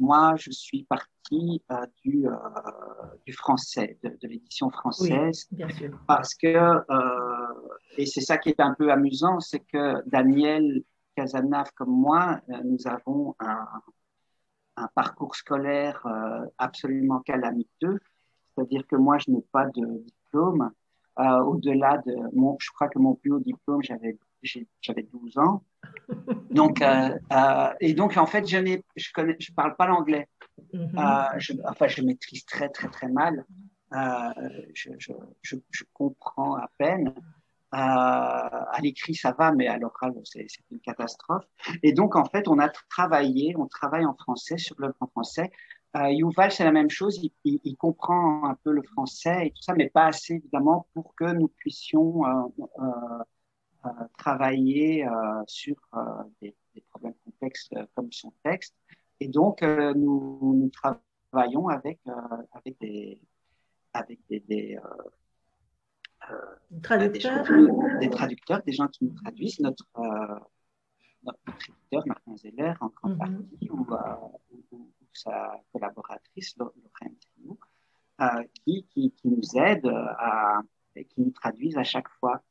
moi, 0.00 0.34
je 0.36 0.50
suis 0.50 0.82
partie 0.84 1.62
du, 2.02 2.26
du 3.24 3.32
français, 3.32 3.96
de, 4.02 4.16
l'édition 4.22 4.70
française. 4.70 5.46
bien 5.52 5.68
sûr. 5.68 5.96
Parce 6.08 6.34
que, 6.34 6.80
et 7.96 8.06
c'est 8.06 8.22
ça 8.22 8.38
qui 8.38 8.48
est 8.48 8.58
un 8.58 8.74
peu 8.74 8.90
amusant, 8.90 9.38
c'est 9.38 9.60
que 9.60 10.02
Daniel 10.08 10.82
Casanave, 11.14 11.70
comme 11.76 11.92
moi, 11.92 12.40
nous 12.64 12.88
avons 12.88 13.36
un, 13.38 13.68
un 14.74 14.88
parcours 14.88 15.36
scolaire 15.36 16.04
absolument 16.58 17.20
calamiteux. 17.20 18.00
C'est-à-dire 18.54 18.86
que 18.86 18.96
moi, 18.96 19.18
je 19.18 19.30
n'ai 19.30 19.42
pas 19.52 19.66
de 19.66 20.04
diplôme. 20.04 20.70
Euh, 21.18 21.40
au-delà 21.40 21.98
de 21.98 22.14
mon, 22.32 22.56
je 22.60 22.70
crois 22.70 22.88
que 22.88 22.98
mon 22.98 23.14
plus 23.14 23.32
haut 23.32 23.40
diplôme, 23.40 23.82
j'avais, 23.82 24.16
j'avais 24.80 25.02
12 25.02 25.38
ans. 25.38 25.62
Donc, 26.50 26.80
euh, 26.80 27.18
euh, 27.32 27.72
et 27.80 27.94
donc, 27.94 28.16
en 28.16 28.26
fait, 28.26 28.46
je 28.46 28.56
ne 28.56 28.76
je 28.96 29.12
connais, 29.12 29.36
je 29.38 29.52
parle 29.52 29.76
pas 29.76 29.86
l'anglais. 29.86 30.28
Mm-hmm. 30.72 31.38
je, 31.38 31.52
enfin, 31.66 31.88
je 31.88 32.02
maîtrise 32.02 32.44
très, 32.44 32.68
très, 32.68 32.88
très 32.88 33.08
mal. 33.08 33.44
Je, 34.74 34.90
je, 34.98 35.12
je, 35.42 35.84
comprends 35.92 36.54
à 36.54 36.70
peine. 36.78 37.12
à 37.72 38.78
l'écrit, 38.82 39.14
ça 39.14 39.32
va, 39.32 39.52
mais 39.52 39.68
à 39.68 39.78
l'oral, 39.78 40.14
c'est 40.24 40.46
une 40.70 40.80
catastrophe. 40.80 41.44
Et 41.82 41.92
donc, 41.92 42.14
en 42.14 42.24
fait, 42.24 42.46
on 42.46 42.58
a 42.58 42.68
travaillé, 42.88 43.54
on 43.56 43.66
travaille 43.66 44.06
en 44.06 44.14
français 44.14 44.58
sur 44.58 44.76
l'œuvre 44.78 44.96
en 45.00 45.06
français 45.06 45.50
euh, 45.96 46.10
Yuval, 46.10 46.52
c'est 46.52 46.64
la 46.64 46.72
même 46.72 46.90
chose. 46.90 47.20
Il, 47.44 47.76
comprend 47.76 48.44
un 48.44 48.54
peu 48.62 48.72
le 48.72 48.82
français 48.82 49.48
et 49.48 49.50
tout 49.50 49.62
ça, 49.62 49.74
mais 49.74 49.88
pas 49.88 50.06
assez 50.06 50.34
évidemment 50.34 50.86
pour 50.94 51.14
que 51.14 51.32
nous 51.32 51.48
puissions 51.48 52.24
euh, 52.26 53.88
travailler 54.18 55.06
sur 55.46 55.76
des, 56.40 56.54
problèmes 56.90 57.14
complexes 57.24 57.70
comme 57.94 58.12
son 58.12 58.32
texte. 58.44 58.76
Et 59.18 59.28
donc, 59.28 59.62
nous, 59.62 60.70
travaillons 60.72 61.68
avec, 61.68 62.00
avec 62.52 62.78
des, 62.80 63.20
avec 63.92 64.20
des, 64.28 64.78
traducteurs. 66.82 67.46
Des, 67.98 68.10
traducteurs, 68.10 68.62
des 68.62 68.72
gens 68.72 68.86
qui 68.86 69.06
nous 69.06 69.14
traduisent. 69.14 69.58
Notre, 69.58 69.86
notre 71.24 71.38
éditeur, 71.48 72.06
Martin 72.06 72.36
Zeller, 72.36 72.74
en 72.80 72.88
grande 72.88 73.12
mhm. 73.12 73.18
partie, 73.18 73.70
ou, 73.70 73.86
sa 75.12 75.60
collaboratrice, 75.72 76.56
Lorraine 76.56 77.16
Triou, 77.18 77.58
euh, 78.20 78.44
qui, 78.64 78.86
qui, 78.90 79.12
qui, 79.12 79.28
nous 79.28 79.56
aide 79.56 79.86
à, 79.86 80.60
et 80.96 81.04
qui 81.04 81.20
nous 81.20 81.30
traduisent 81.30 81.78
à 81.78 81.84
chaque 81.84 82.08
fois. 82.20 82.42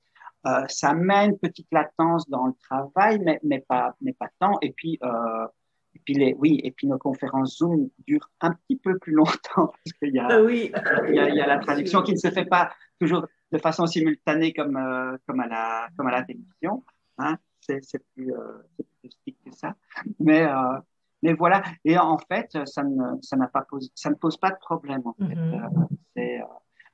Euh, 0.48 0.65
ça 0.67 0.93
met 0.93 1.26
une 1.26 1.38
petite 1.38 1.67
latence 1.72 2.30
dans 2.30 2.48
le 2.48 2.54
travail, 2.54 3.19
mais, 3.19 3.39
mais, 3.43 3.60
pas, 3.60 3.95
mais 4.02 4.13
pas 4.13 4.30
tant. 4.39 4.58
Et 4.62 4.72
puis, 4.72 4.98
euh, 5.04 5.48
et 5.95 6.00
puis 6.00 6.13
les, 6.13 6.34
oui, 6.36 6.62
et 6.63 6.72
puis 6.72 6.88
nos 6.88 6.98
conférences 6.98 7.58
Zoom 7.58 7.89
durent 8.08 8.30
un 8.41 8.54
petit 8.54 8.78
peu 8.78 8.98
plus 9.00 9.13
longtemps 9.13 9.39
parce 9.86 9.98
qu'il 10.00 10.13
y, 10.13 10.19
a, 10.19 10.41
oui. 10.41 10.72
il, 11.08 11.13
y 11.13 11.15
y 11.15 11.41
a 11.41 11.48
la 11.48 11.60
traduction 11.60 12.02
qui 12.02 12.13
ne 12.13 12.17
se 12.17 12.30
fait 12.32 12.45
pas 12.45 12.72
toujours 13.00 13.28
de 13.52 13.58
façon 13.58 13.86
simultanée 13.86 14.54
comme, 14.54 14.78
euh, 14.78 15.17
comme, 15.26 15.39
à, 15.39 15.48
la, 15.48 15.89
comme 15.98 16.08
à 16.08 16.12
la 16.12 16.24
télévision. 16.24 16.84
Hein. 17.17 17.38
C'est 17.62 18.04
plus, 18.15 18.34
euh, 18.34 18.63
plus 19.02 19.12
strict 19.12 19.39
que 19.45 19.56
ça. 19.56 19.76
Mais, 20.19 20.41
euh, 20.41 20.80
mais 21.21 21.34
voilà. 21.34 21.62
Et 21.84 21.97
en 21.97 22.17
fait, 22.17 22.58
ça 22.65 22.84
ne, 22.84 23.21
ça 23.21 23.36
n'a 23.36 23.47
pas 23.47 23.62
posé, 23.62 23.89
ça 23.95 24.10
ne 24.10 24.15
pose 24.15 24.38
pas 24.38 24.51
de 24.51 24.58
problème, 24.58 25.01
en 25.05 25.13
fait. 25.13 25.36
Mm-hmm. 25.36 25.88
Euh, 26.17 26.43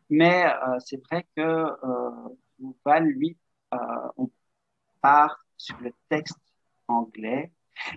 mais 0.10 0.46
euh, 0.46 0.78
c'est 0.80 1.02
vrai 1.06 1.26
que 1.36 1.42
euh, 1.42 3.00
lui, 3.02 3.38
euh, 3.74 3.78
on 4.18 4.30
part 5.02 5.46
sur 5.58 5.78
le 5.80 5.92
texte 6.10 6.40
anglais. 6.88 7.52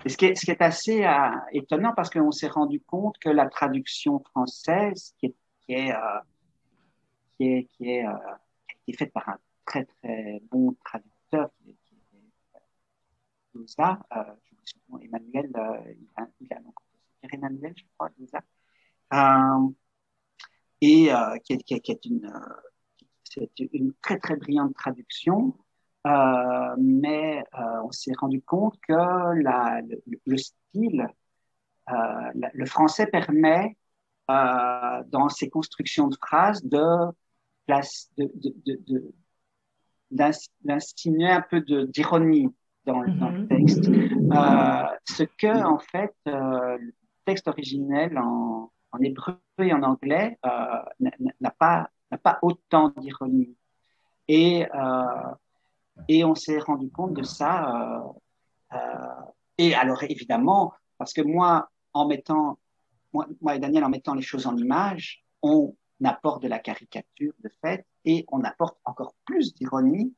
Et 0.05 0.09
ce 0.09 0.17
qui 0.17 0.27
est, 0.27 0.35
ce 0.35 0.45
qui 0.45 0.51
est 0.51 0.63
assez 0.63 1.05
euh, 1.05 1.31
étonnant 1.53 1.93
parce 1.95 2.11
qu'on 2.11 2.33
s'est 2.33 2.49
rendu 2.49 2.81
compte 2.81 3.19
que 3.19 3.29
la 3.29 3.49
traduction 3.49 4.19
française, 4.21 5.15
qui 5.19 5.27
est, 5.27 5.35
qui 5.61 5.73
est, 5.75 5.93
euh, 5.93 6.21
qui 7.37 7.45
est, 7.45 7.65
qui 7.65 7.91
est, 7.91 8.07
qui 8.85 8.91
est 8.91 8.97
faite 8.97 9.13
par 9.13 9.29
un 9.29 9.39
très 9.65 9.85
très 9.85 10.43
bon 10.51 10.75
traducteur, 10.85 11.51
qui 11.59 11.71
est, 11.71 11.77
qui 11.85 11.95
est 11.95 12.61
Louza, 13.55 14.01
je 14.13 14.48
Emmanuel, 15.01 15.51
il 15.51 15.57
a, 15.57 16.29
il 16.41 16.53
a 16.53 16.59
Pierre 17.21 17.35
Emmanuel, 17.35 17.75
je 17.77 17.85
crois, 17.97 18.11
Louza 18.19 18.41
et 20.81 21.13
euh, 21.13 21.37
qui, 21.45 21.55
est, 21.55 21.63
qui, 21.63 21.75
est, 21.93 22.05
une, 22.05 22.27
euh, 22.27 22.55
c'est 23.25 23.51
une 23.73 23.93
très 24.03 24.19
très 24.19 24.37
brillante 24.37 24.75
traduction, 24.75 25.57
euh, 26.07 26.77
mais 26.79 27.43
euh, 27.55 27.83
on 27.85 27.91
s'est 27.91 28.13
rendu 28.19 28.43
compte 28.43 28.79
que 28.87 28.93
la, 29.43 29.81
le, 29.83 30.21
le, 30.25 30.37
style, 30.37 31.09
euh, 31.91 32.49
le 32.53 32.67
français 32.67 33.07
permet 33.07 33.77
dans 34.29 35.31
ses 35.31 35.49
constructions 35.49 36.09
de 36.09 36.17
phrases 36.17 36.63
de 36.63 37.07
de, 37.67 38.31
de, 38.67 38.81
de, 38.87 39.15
d'insinuer 40.63 41.31
un 41.31 41.41
peu 41.43 41.61
d'ironie 41.61 42.49
dans, 42.89 43.05
dans, 43.07 43.31
le 43.31 43.43
mm-hmm. 43.43 43.49
texte. 43.49 43.89
Euh, 43.89 44.97
ce 45.05 45.23
que, 45.23 45.65
en 45.65 45.79
fait, 45.79 46.15
euh, 46.27 46.79
le 46.79 46.95
texte 47.25 47.49
originel 47.49 48.19
en, 48.19 48.71
en 48.93 48.99
hébreu 49.01 49.39
et 49.59 49.73
en 49.73 49.83
anglais 49.83 50.39
euh, 50.45 51.09
n'a 51.41 51.51
pas, 51.51 51.91
pas 52.23 52.39
autant 52.43 52.93
d'ironie. 52.97 53.55
Et, 54.29 54.67
et 56.09 56.25
on 56.25 56.35
s'est 56.35 56.59
rendu 56.59 56.91
compte 56.91 57.15
de 57.15 57.23
ça. 57.23 58.05
Et 59.57 59.75
alors, 59.75 60.03
évidemment, 60.03 60.75
parce 60.99 61.15
que 61.15 61.23
moi, 61.23 61.71
en 61.95 62.07
mettant, 62.07 62.59
moi, 63.15 63.27
moi, 63.41 63.57
et 63.57 63.59
Daniel, 63.59 63.85
en 63.85 63.89
mettant 63.89 64.15
les 64.15 64.23
choses 64.23 64.47
en 64.47 64.55
image, 64.57 65.25
on 65.43 65.75
apporte 66.05 66.43
de 66.43 66.49
la 66.49 66.59
caricature 66.59 67.33
de 67.43 67.51
fait 67.63 67.87
et 68.05 68.27
on 68.31 68.45
apporte 68.45 68.77
encore 68.85 69.15
plus 69.25 69.55
d'ironie. 69.55 70.15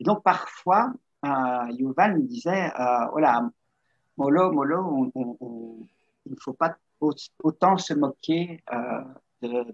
Et 0.00 0.04
donc, 0.04 0.24
parfois, 0.24 0.92
euh, 1.24 1.72
Yuval 1.72 2.18
me 2.18 2.22
disait, 2.26 2.72
euh, 2.78 3.06
voilà, 3.10 3.48
mollo, 4.16 4.52
mollo, 4.52 5.10
il 5.14 6.32
ne 6.32 6.36
faut 6.40 6.52
pas 6.54 6.76
autant 7.42 7.76
se 7.76 7.94
moquer 7.94 8.62
euh, 8.72 9.04
de, 9.42 9.64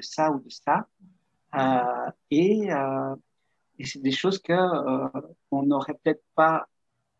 ça 0.00 0.30
ou 0.30 0.40
de 0.40 0.50
ça. 0.50 0.86
Euh, 1.54 2.10
et, 2.30 2.72
euh, 2.72 3.14
et 3.78 3.86
c'est 3.86 4.02
des 4.02 4.10
choses 4.10 4.40
que 4.40 4.52
on 5.50 5.62
n'aurait 5.62 5.94
peut-être 6.02 6.24
pas, 6.34 6.66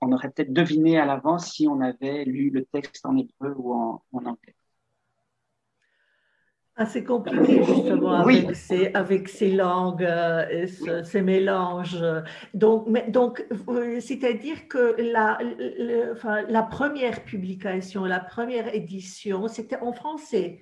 on 0.00 0.12
aurait 0.12 0.30
peut-être 0.30 0.52
deviné 0.52 0.98
à 0.98 1.06
l'avance 1.06 1.52
si 1.52 1.68
on 1.68 1.80
avait 1.80 2.24
lu 2.24 2.50
le 2.50 2.64
texte 2.64 3.06
en 3.06 3.16
hébreu 3.16 3.54
ou 3.56 3.72
en 3.74 4.02
anglais. 4.12 4.54
Assez 6.78 7.02
ah, 7.04 7.06
compliqué 7.06 7.64
justement 7.64 8.12
avec, 8.12 8.54
ces, 8.54 8.90
avec 8.92 9.30
ces 9.30 9.52
langues 9.52 10.04
euh, 10.04 10.46
et 10.50 10.66
ces 11.04 11.22
mélanges. 11.22 12.04
Donc, 12.52 12.84
mais, 12.86 13.06
donc 13.08 13.46
euh, 13.68 13.98
c'est-à-dire 14.00 14.68
que 14.68 14.94
la, 14.98 15.38
enfin, 16.12 16.42
la 16.48 16.62
première 16.62 17.24
publication, 17.24 18.04
la 18.04 18.20
première 18.20 18.74
édition, 18.74 19.48
c'était 19.48 19.78
en 19.78 19.94
français. 19.94 20.60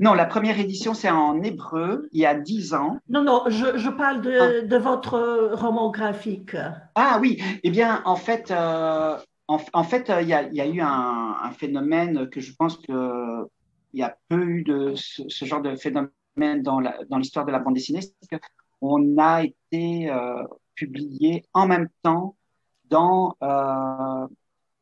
Non, 0.00 0.14
la 0.14 0.24
première 0.24 0.58
édition, 0.58 0.94
c'est 0.94 1.10
en 1.10 1.42
hébreu, 1.42 2.08
il 2.12 2.20
y 2.20 2.26
a 2.26 2.34
dix 2.34 2.74
ans. 2.74 2.98
Non, 3.08 3.22
non, 3.22 3.44
je, 3.48 3.76
je 3.76 3.90
parle 3.90 4.22
de, 4.22 4.38
ah. 4.40 4.66
de, 4.66 4.76
votre 4.76 5.52
roman 5.54 5.90
graphique. 5.90 6.56
Ah 6.94 7.18
oui, 7.20 7.42
eh 7.62 7.70
bien, 7.70 8.02
en 8.04 8.16
fait, 8.16 8.50
euh, 8.50 9.16
en, 9.48 9.58
en, 9.72 9.84
fait, 9.84 10.10
il 10.20 10.28
y 10.28 10.32
a, 10.32 10.42
il 10.42 10.54
y 10.54 10.60
a 10.60 10.66
eu 10.66 10.80
un, 10.80 11.36
un, 11.42 11.50
phénomène 11.52 12.28
que 12.28 12.40
je 12.40 12.52
pense 12.54 12.76
que 12.76 13.46
il 13.92 14.00
y 14.00 14.02
a 14.02 14.16
peu 14.28 14.42
eu 14.42 14.62
de 14.62 14.94
ce, 14.94 15.28
ce 15.28 15.44
genre 15.44 15.62
de 15.62 15.74
phénomène 15.76 16.62
dans 16.62 16.80
l'histoire 17.18 17.44
dans 17.44 17.52
de 17.52 17.52
la 17.52 17.58
bande 17.58 17.74
dessinée, 17.74 18.00
c'est 18.00 18.40
qu'on 18.80 19.18
a 19.18 19.42
été 19.42 20.10
euh, 20.10 20.44
publié 20.74 21.44
en 21.52 21.66
même 21.66 21.88
temps 22.02 22.36
dans 22.84 23.36
euh, 23.42 24.26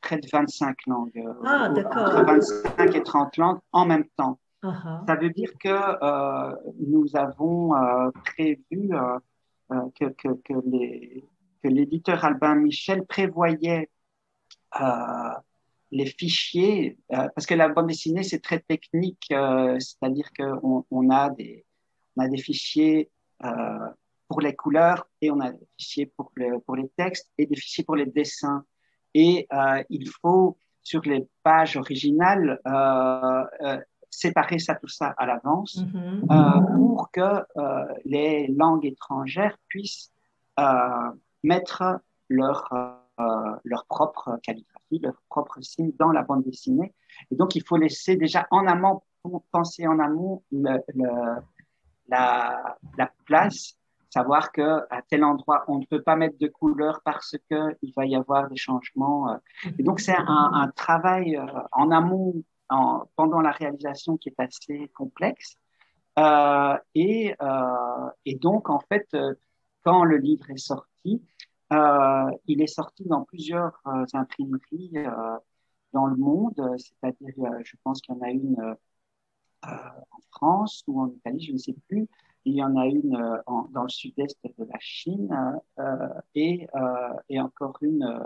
près 0.00 0.18
de 0.18 0.28
25 0.30 0.76
langues. 0.86 1.24
Ah, 1.44 1.68
d'accord. 1.70 2.02
Entre 2.02 2.24
25 2.24 2.94
et 2.94 3.02
30 3.02 3.36
langues 3.38 3.58
en 3.72 3.86
même 3.86 4.04
temps. 4.16 4.38
Uh 4.62 4.68
-huh. 4.68 5.06
Ça 5.06 5.14
veut 5.16 5.30
dire 5.30 5.52
que 5.58 5.68
euh, 5.68 6.56
nous 6.92 7.06
avons 7.16 7.74
euh, 7.74 8.10
prévu 8.24 8.80
euh, 8.92 9.18
euh, 9.72 9.90
que 11.58 11.68
l'éditeur 11.68 12.24
Albin 12.24 12.54
Michel 12.54 13.04
prévoyait 13.04 13.88
les 15.90 16.06
fichiers, 16.06 16.98
euh, 17.12 17.28
parce 17.34 17.46
que 17.46 17.54
la 17.54 17.68
bande 17.68 17.86
dessinée, 17.88 18.22
c'est 18.22 18.40
très 18.40 18.60
technique, 18.60 19.26
euh, 19.32 19.78
c'est-à-dire 19.78 20.28
qu'on 20.36 20.84
on 20.90 21.10
a, 21.10 21.30
des, 21.30 21.64
on 22.16 22.24
a 22.24 22.28
des 22.28 22.38
fichiers 22.38 23.10
euh, 23.44 23.88
pour 24.28 24.40
les 24.40 24.54
couleurs 24.54 25.08
et 25.20 25.30
on 25.30 25.40
a 25.40 25.52
des 25.52 25.68
fichiers 25.78 26.06
pour, 26.06 26.32
le, 26.34 26.58
pour 26.60 26.76
les 26.76 26.88
textes 26.96 27.30
et 27.38 27.46
des 27.46 27.56
fichiers 27.56 27.84
pour 27.84 27.96
les 27.96 28.06
dessins. 28.06 28.64
Et 29.14 29.46
euh, 29.52 29.82
il 29.88 30.08
faut, 30.20 30.58
sur 30.82 31.02
les 31.02 31.26
pages 31.42 31.76
originales, 31.76 32.60
euh, 32.66 33.44
euh, 33.62 33.80
séparer 34.10 34.58
ça, 34.58 34.74
tout 34.74 34.88
ça 34.88 35.14
à 35.16 35.26
l'avance 35.26 35.78
mm-hmm. 35.78 36.76
pour 36.76 37.10
que 37.10 37.44
les 38.04 38.46
langues 38.48 38.86
étrangères 38.86 39.58
puissent 39.68 40.10
mettre 41.42 42.00
leur, 42.30 42.70
leur 43.64 43.84
propre 43.86 44.38
qualité 44.42 44.75
leur 44.90 45.20
propre 45.28 45.60
signe 45.60 45.92
dans 45.98 46.10
la 46.10 46.22
bande 46.22 46.44
dessinée. 46.44 46.94
Et 47.30 47.36
donc, 47.36 47.54
il 47.54 47.62
faut 47.62 47.76
laisser 47.76 48.16
déjà 48.16 48.46
en 48.50 48.66
amont, 48.66 49.02
penser 49.50 49.86
en 49.86 49.98
amont 49.98 50.42
la, 50.52 50.80
la, 52.08 53.12
place, 53.24 53.76
savoir 54.10 54.52
que 54.52 54.82
à 54.90 55.02
tel 55.02 55.24
endroit, 55.24 55.64
on 55.68 55.78
ne 55.78 55.84
peut 55.84 56.02
pas 56.02 56.16
mettre 56.16 56.38
de 56.38 56.48
couleur 56.48 57.00
parce 57.04 57.36
que 57.50 57.76
il 57.82 57.92
va 57.96 58.06
y 58.06 58.16
avoir 58.16 58.48
des 58.48 58.56
changements. 58.56 59.30
Euh. 59.30 59.36
Et 59.78 59.82
donc, 59.82 60.00
c'est 60.00 60.16
un, 60.16 60.70
travail 60.74 61.36
euh, 61.36 61.46
en 61.72 61.90
amont, 61.90 62.34
en, 62.68 63.04
pendant 63.16 63.40
la 63.40 63.50
réalisation 63.50 64.16
qui 64.16 64.28
est 64.28 64.40
assez 64.40 64.90
complexe. 64.94 65.56
Euh, 66.18 66.78
et, 66.94 67.34
et, 68.24 68.34
donc, 68.36 68.70
en 68.70 68.80
fait, 68.80 69.14
quand 69.84 70.02
le 70.04 70.16
livre 70.16 70.50
est 70.50 70.56
sorti, 70.56 71.22
euh, 71.72 72.30
il 72.46 72.62
est 72.62 72.66
sorti 72.66 73.04
dans 73.04 73.24
plusieurs 73.24 73.80
euh, 73.86 74.04
imprimeries 74.12 74.92
euh, 74.96 75.36
dans 75.92 76.06
le 76.06 76.16
monde, 76.16 76.54
c'est-à-dire, 76.78 77.34
je 77.64 77.76
pense 77.82 78.00
qu'il 78.00 78.14
y 78.14 78.18
en 78.18 78.22
a 78.22 78.30
une 78.30 78.76
en 79.62 80.20
France 80.30 80.84
ou 80.86 81.00
en 81.00 81.08
Italie, 81.08 81.44
je 81.44 81.52
ne 81.52 81.58
sais 81.58 81.74
plus. 81.88 82.06
Il 82.44 82.54
y 82.54 82.62
en 82.62 82.76
a 82.76 82.86
une 82.86 83.16
en, 83.46 83.62
dans 83.70 83.82
le 83.82 83.88
sud-est 83.88 84.38
de 84.44 84.64
la 84.64 84.78
Chine 84.78 85.58
et, 86.34 86.66
et 87.28 87.40
encore 87.40 87.78
une 87.80 88.20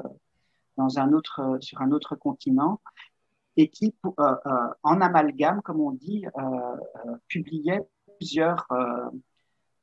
dans 0.77 0.99
un 0.99 1.13
autre, 1.13 1.59
sur 1.61 1.81
un 1.81 1.93
autre 1.93 2.17
continent 2.17 2.81
et 3.57 3.69
qui, 3.69 3.95
euh, 4.05 4.11
euh, 4.47 4.69
en 4.83 5.01
amalgame, 5.01 5.61
comme 5.63 5.81
on 5.81 5.93
dit, 5.93 6.25
euh, 6.39 7.17
publiait 7.29 7.81
plusieurs, 8.19 8.67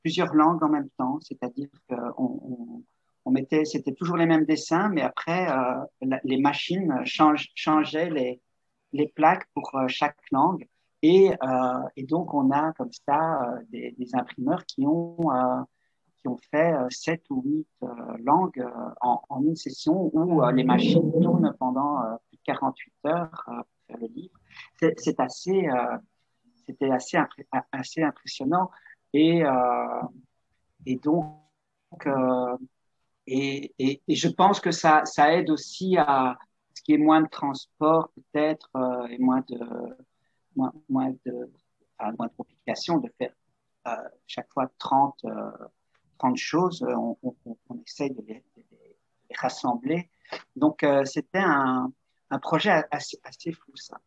plusieurs 0.02 0.34
langues 0.36 0.63
en 0.63 0.70
même 0.70 0.89
temps, 0.98 1.20
c'est-à-dire 1.22 1.70
qu'on 1.89 2.84
c'était 3.66 3.94
toujours 3.94 4.18
les 4.18 4.26
mêmes 4.26 4.46
dessins, 4.46 4.90
mais 4.90 5.02
après, 5.02 5.48
les 6.24 6.38
machines 6.38 6.94
changeaient 7.06 8.10
les, 8.10 9.08
plaques 9.16 9.48
pour 9.54 9.72
chaque 9.88 10.18
langue. 10.32 10.68
Et, 11.02 11.32
et, 11.96 12.04
donc, 12.04 12.34
on 12.34 12.52
a 12.52 12.74
comme 12.74 12.92
ça 12.92 13.40
des, 13.70 13.96
imprimeurs 14.13 14.66
qui 14.66 14.86
ont 14.86 15.18
qui 16.20 16.28
ont 16.28 16.38
fait 16.50 16.74
sept 16.90 17.24
ou 17.30 17.44
huit 17.46 17.68
langues 18.24 18.66
en, 19.02 19.42
une 19.44 19.56
session 19.56 20.10
où 20.13 20.42
les 20.52 20.63
machines 20.63 21.12
tournent 21.22 21.56
pendant 21.60 22.02
plus 22.30 22.38
de 22.38 22.44
48 22.46 22.94
heures 23.06 23.44
pour 23.46 23.88
faire 23.88 23.98
le 24.00 24.08
livre. 24.08 24.40
C'est 24.80 25.20
assez, 25.20 25.68
c'était 26.68 26.92
assez, 26.92 27.18
assez 27.72 28.04
impressionnant. 28.04 28.70
Et, 29.13 29.44
euh, 29.44 30.02
et 30.86 30.98
donc, 30.98 31.34
euh, 32.06 32.58
et, 33.28 33.74
et, 33.80 34.02
et, 34.08 34.16
je 34.16 34.28
pense 34.30 34.60
que 34.60 34.72
ça, 34.72 35.04
ça 35.06 35.34
aide 35.34 35.50
aussi 35.50 35.98
à 35.98 36.38
ce 36.74 36.82
qui 36.82 36.94
est 36.94 36.98
moins 36.98 37.22
de 37.22 37.28
transport 37.28 38.10
peut-être 38.16 38.70
euh, 38.76 39.08
et 39.08 39.18
moins 39.18 39.44
de, 39.50 39.60
moins, 40.56 40.74
moins 40.90 41.12
de, 41.26 41.52
enfin, 41.98 42.13
moins 42.18 42.28
de 42.28 42.34
complications 42.38 42.98
de 42.98 43.10
faire 43.18 43.34
chaque 44.26 44.52
fois 44.52 44.70
30, 44.80 45.26
30 46.18 46.36
choses. 46.36 46.84
On, 46.84 47.18
on, 47.24 47.36
on 47.70 47.80
essaye 47.86 48.12
de 48.12 48.22
les, 48.28 48.44
de 48.58 48.63
les, 48.72 48.98
rassembler. 49.36 50.10
Donc, 50.58 50.86
c'était 51.06 51.40
un, 51.40 51.92
un 52.30 52.40
projet 52.40 52.84
assez, 52.92 53.18
assez 53.24 53.52
fou, 53.54 53.72
ça. 53.76 54.00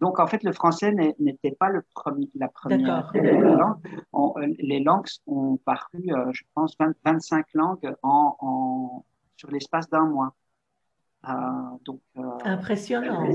Donc, 0.00 0.18
en 0.18 0.26
fait, 0.26 0.42
le 0.42 0.52
français 0.52 0.94
n'était 1.18 1.52
pas 1.52 1.70
le 1.70 1.82
premier, 1.94 2.28
la 2.34 2.48
première 2.48 3.10
langue. 3.14 3.76
Euh, 4.14 4.54
les 4.58 4.80
langues 4.80 5.06
ont 5.26 5.56
paru, 5.56 6.04
euh, 6.08 6.30
je 6.32 6.42
pense, 6.54 6.76
25 7.04 7.46
langues 7.54 7.94
en, 8.02 8.36
en 8.40 9.04
sur 9.36 9.50
l'espace 9.50 9.88
d'un 9.88 10.06
mois. 10.06 10.34
Euh, 11.28 11.32
donc, 11.84 12.00
impressionnant. 12.44 13.26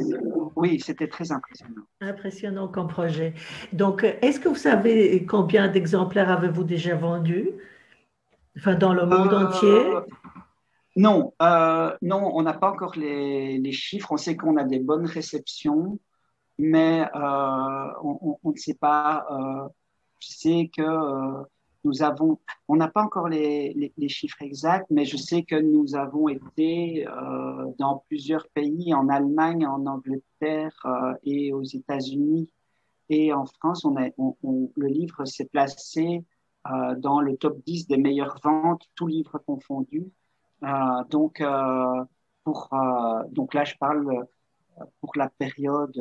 Oui, 0.55 0.79
c'était 0.79 1.07
très 1.07 1.31
impressionnant. 1.31 1.81
Impressionnant 1.99 2.67
comme 2.67 2.87
projet. 2.87 3.33
Donc, 3.73 4.03
est-ce 4.03 4.39
que 4.39 4.47
vous 4.47 4.55
savez 4.55 5.25
combien 5.25 5.67
d'exemplaires 5.67 6.29
avez-vous 6.29 6.63
déjà 6.63 6.95
vendus? 6.95 7.49
Enfin, 8.57 8.75
dans 8.75 8.93
le 8.93 9.05
monde 9.05 9.33
entier? 9.33 9.83
Non, 10.95 11.33
non, 12.01 12.31
on 12.33 12.41
n'a 12.43 12.53
pas 12.53 12.69
encore 12.69 12.95
les, 12.95 13.57
les, 13.57 13.71
chiffres. 13.71 14.11
On 14.11 14.17
sait 14.17 14.35
qu'on 14.37 14.57
a 14.57 14.63
des 14.63 14.79
bonnes 14.79 15.05
réceptions 15.05 15.99
mais 16.57 17.07
euh, 17.15 17.93
on, 18.03 18.51
ne 18.51 18.57
sait 18.57 18.75
pas. 18.75 19.25
Euh, 19.31 19.67
je 20.19 20.27
sais 20.29 20.71
que 20.75 20.81
euh, 20.81 21.43
nous 21.83 22.03
avons, 22.03 22.39
on 22.67 22.75
n'a 22.75 22.87
pas 22.87 23.01
encore 23.03 23.27
les, 23.27 23.93
chiffres 24.07 24.41
exacts, 24.41 24.87
mais 24.91 25.05
je 25.05 25.17
sais 25.17 25.43
que 25.43 25.55
nous 25.55 25.95
avons 25.95 26.29
été 26.29 27.05
dans 27.79 28.03
plusieurs 28.07 28.47
pays, 28.49 28.93
en 28.93 29.09
Allemagne, 29.09 29.65
en 29.65 29.87
Angleterre 29.87 30.85
et 31.23 31.51
aux 31.53 31.63
États-Unis 31.63 32.53
et 33.09 33.33
en 33.33 33.47
France. 33.47 33.83
On, 33.83 33.95
on, 34.43 34.71
le 34.75 34.87
livre 34.87 35.25
s'est 35.25 35.49
placé 35.51 36.23
dans 36.97 37.19
le 37.19 37.35
top 37.37 37.57
10 37.65 37.87
des 37.87 37.97
meilleures 37.97 38.39
ventes, 38.43 38.83
tous 38.93 39.07
livres 39.07 39.39
confondus. 39.39 40.11
donc, 41.09 41.43
pour, 42.43 42.69
donc 43.31 43.53
là, 43.55 43.63
je 43.63 43.75
parle 43.79 44.27
pour 44.99 45.13
la 45.15 45.29
période 45.29 45.99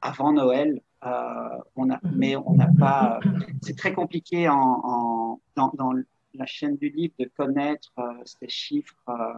avant 0.00 0.32
Noël. 0.32 0.80
Euh, 1.04 1.58
on 1.76 1.90
a, 1.90 1.98
mhm. 2.02 2.12
mais 2.14 2.36
on 2.36 2.54
n'a 2.54 2.68
pas. 2.78 3.20
C'est 3.62 3.76
très 3.76 3.94
compliqué 3.94 4.48
en, 4.48 4.56
en 4.56 5.40
dans, 5.56 5.70
dans, 5.74 5.94
la 6.34 6.46
chaîne 6.46 6.76
du 6.76 6.90
livre 6.90 7.14
de 7.18 7.24
connaître 7.36 7.92
euh, 7.98 8.22
ces 8.24 8.48
chiffres 8.48 9.08
euh, 9.08 9.34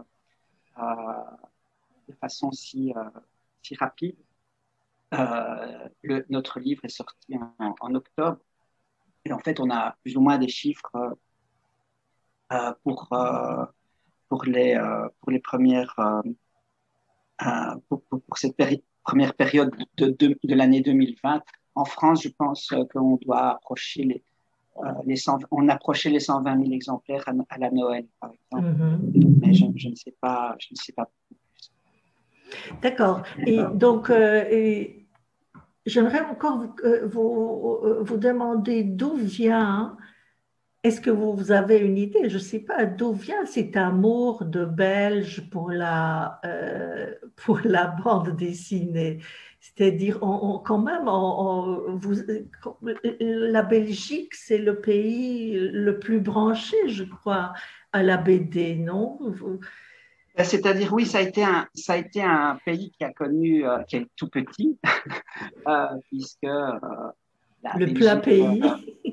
euh 0.79 1.23
de 2.09 2.13
façon 2.15 2.51
si, 2.51 2.93
euh, 2.95 3.03
si 3.61 3.75
rapide. 3.75 4.17
Le, 5.11 6.25
notre 6.29 6.59
livre 6.59 6.83
est 6.83 6.89
sorti 6.89 7.37
en, 7.37 7.75
en, 7.79 7.95
octobre 7.95 8.39
et 9.23 9.31
en 9.31 9.39
fait 9.39 9.59
on 9.61 9.69
a 9.69 9.95
plus 10.01 10.17
ou 10.17 10.21
moins 10.21 10.37
des 10.37 10.49
chiffres 10.49 11.15
pour 12.83 13.07
pour 14.27 14.43
les 14.45 14.77
pour 15.21 15.31
les 15.31 15.39
premières 15.39 15.95
pour, 17.87 18.03
pour, 18.03 18.21
pour, 18.21 18.37
cette 18.37 18.57
période 18.57 18.81
première 19.03 19.33
période 19.33 19.71
de, 19.97 20.07
de, 20.19 20.37
de 20.43 20.55
l'année 20.55 20.81
2020. 20.81 21.41
En 21.75 21.85
France, 21.85 22.23
je 22.23 22.29
pense 22.29 22.71
euh, 22.71 22.83
qu'on 22.91 23.17
doit 23.17 23.51
approcher 23.55 24.03
les, 24.03 24.23
euh, 24.77 24.91
les 25.05 25.15
100, 25.15 25.39
on 25.51 25.67
approchait 25.69 26.09
les 26.09 26.19
120 26.19 26.61
000 26.61 26.71
exemplaires 26.71 27.23
à, 27.27 27.31
à 27.49 27.57
la 27.57 27.71
Noël, 27.71 28.05
par 28.19 28.31
exemple. 28.31 28.69
-hmm. 28.69 29.39
Mais 29.41 29.53
je, 29.53 29.65
je, 29.75 29.89
ne 29.89 29.95
sais 29.95 30.15
pas, 30.21 30.55
je 30.59 30.67
ne 30.71 30.77
sais 30.83 30.93
pas. 30.93 31.09
D'accord. 32.81 33.23
Et 33.47 33.59
donc, 33.73 34.09
euh, 34.09 34.85
j'aimerais 35.85 36.23
encore 36.33 36.57
vous, 36.59 36.73
vous, 37.13 37.79
vous 38.07 38.17
demander 38.17 38.83
d'où 38.83 39.15
vient 39.15 39.97
est-ce 40.83 40.99
que 40.99 41.09
vous, 41.09 41.51
avez 41.51 41.77
une 41.77 41.97
idée, 41.97 42.29
je 42.29 42.35
ne 42.35 42.41
sais 42.41 42.59
pas, 42.59 42.85
d'où 42.85 43.13
vient 43.13 43.45
cet 43.45 43.77
amour 43.77 44.43
de 44.43 44.65
Belge 44.65 45.49
pour 45.49 45.71
la, 45.71 46.41
euh, 46.45 47.13
pour 47.37 47.59
la 47.63 47.87
bande 47.87 48.35
dessinée 48.35 49.19
C'est-à-dire, 49.61 50.19
quand 50.19 50.79
même, 50.79 51.05
vous, 51.97 52.15
la 53.19 53.61
Belgique, 53.61 54.35
c'est 54.35 54.57
le 54.57 54.81
pays 54.81 55.57
le 55.57 55.99
plus 55.99 56.19
branché, 56.19 56.75
je 56.87 57.05
crois, 57.05 57.53
à 57.93 58.03
la 58.03 58.17
BD, 58.17 58.75
non? 58.75 59.19
Ben, 60.35 60.43
c'est-à-dire, 60.43 60.91
oui, 60.91 61.05
ça 61.05 61.19
a 61.19 61.21
été 61.21 61.43
un, 61.43 61.67
ça 61.75 61.93
a 61.93 61.97
été 61.97 62.21
un 62.21 62.59
pays 62.65 62.91
qui 62.97 63.03
a 63.03 63.13
connu, 63.13 63.67
euh, 63.67 63.83
qui 63.83 63.97
est 63.97 64.07
tout 64.15 64.29
petit, 64.29 64.79
euh, 65.67 65.87
puisque. 66.09 66.43
Euh, 66.43 66.71
le 67.77 67.93
plat 67.93 68.17
pays. 68.17 68.61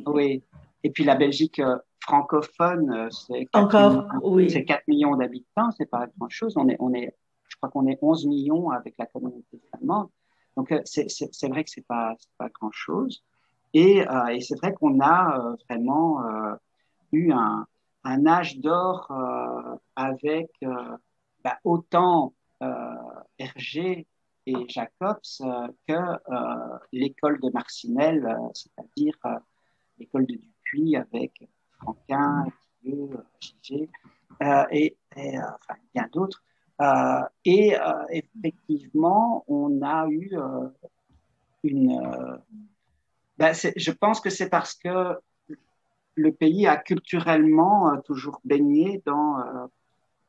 oui, 0.06 0.42
et 0.82 0.90
puis 0.90 1.04
la 1.04 1.14
Belgique 1.14 1.58
euh, 1.58 1.76
francophone, 2.00 2.90
euh, 2.90 3.10
c'est 3.10 3.46
4, 3.52 4.22
millions, 4.22 4.64
4 4.66 4.88
millions 4.88 5.16
d'habitants, 5.16 5.70
c'est 5.76 5.86
pas 5.86 6.06
grand-chose. 6.18 6.56
On 6.56 6.68
est, 6.68 6.76
on 6.80 6.92
est, 6.94 7.14
je 7.48 7.56
crois 7.56 7.68
qu'on 7.68 7.86
est 7.86 7.98
11 8.00 8.26
millions 8.26 8.70
avec 8.70 8.94
la 8.98 9.06
communauté 9.06 9.60
allemande. 9.72 10.08
Donc 10.56 10.72
euh, 10.72 10.80
c'est 10.84 11.48
vrai 11.48 11.64
que 11.64 11.70
c'est 11.70 11.86
pas, 11.86 12.14
pas 12.38 12.48
grand-chose. 12.48 13.22
Et, 13.72 14.06
euh, 14.08 14.26
et 14.26 14.40
c'est 14.40 14.56
vrai 14.56 14.72
qu'on 14.72 15.00
a 15.00 15.54
vraiment 15.68 16.24
eu 17.12 17.30
un, 17.30 17.66
un 18.02 18.26
âge 18.26 18.58
d'or 18.58 19.06
avec 19.94 20.50
bah, 21.44 21.58
autant 21.62 22.34
Hergé 23.38 24.08
et 24.46 24.68
Jacobs 24.68 25.20
que 25.86 25.94
l'école 26.92 27.38
de 27.40 27.50
Marcinelle, 27.50 28.36
c'est-à-dire 28.54 29.14
l'école 29.98 30.26
de 30.26 30.40
avec 30.96 31.48
Franquin, 31.78 32.46
euh, 34.42 34.64
et, 34.70 34.96
euh, 35.16 35.20
bien 35.94 36.08
d'autres. 36.12 36.42
Euh, 36.80 37.20
et 37.44 37.76
effectivement, 38.10 39.44
on 39.48 39.82
a 39.82 40.08
eu 40.08 40.32
une. 41.62 42.40
Ben 43.36 43.54
je 43.54 43.90
pense 43.90 44.20
que 44.20 44.30
c'est 44.30 44.48
parce 44.48 44.74
que 44.74 45.18
le 46.14 46.32
pays 46.32 46.66
a 46.66 46.76
culturellement 46.76 47.98
toujours 48.02 48.40
baigné 48.44 49.02
dans 49.04 49.36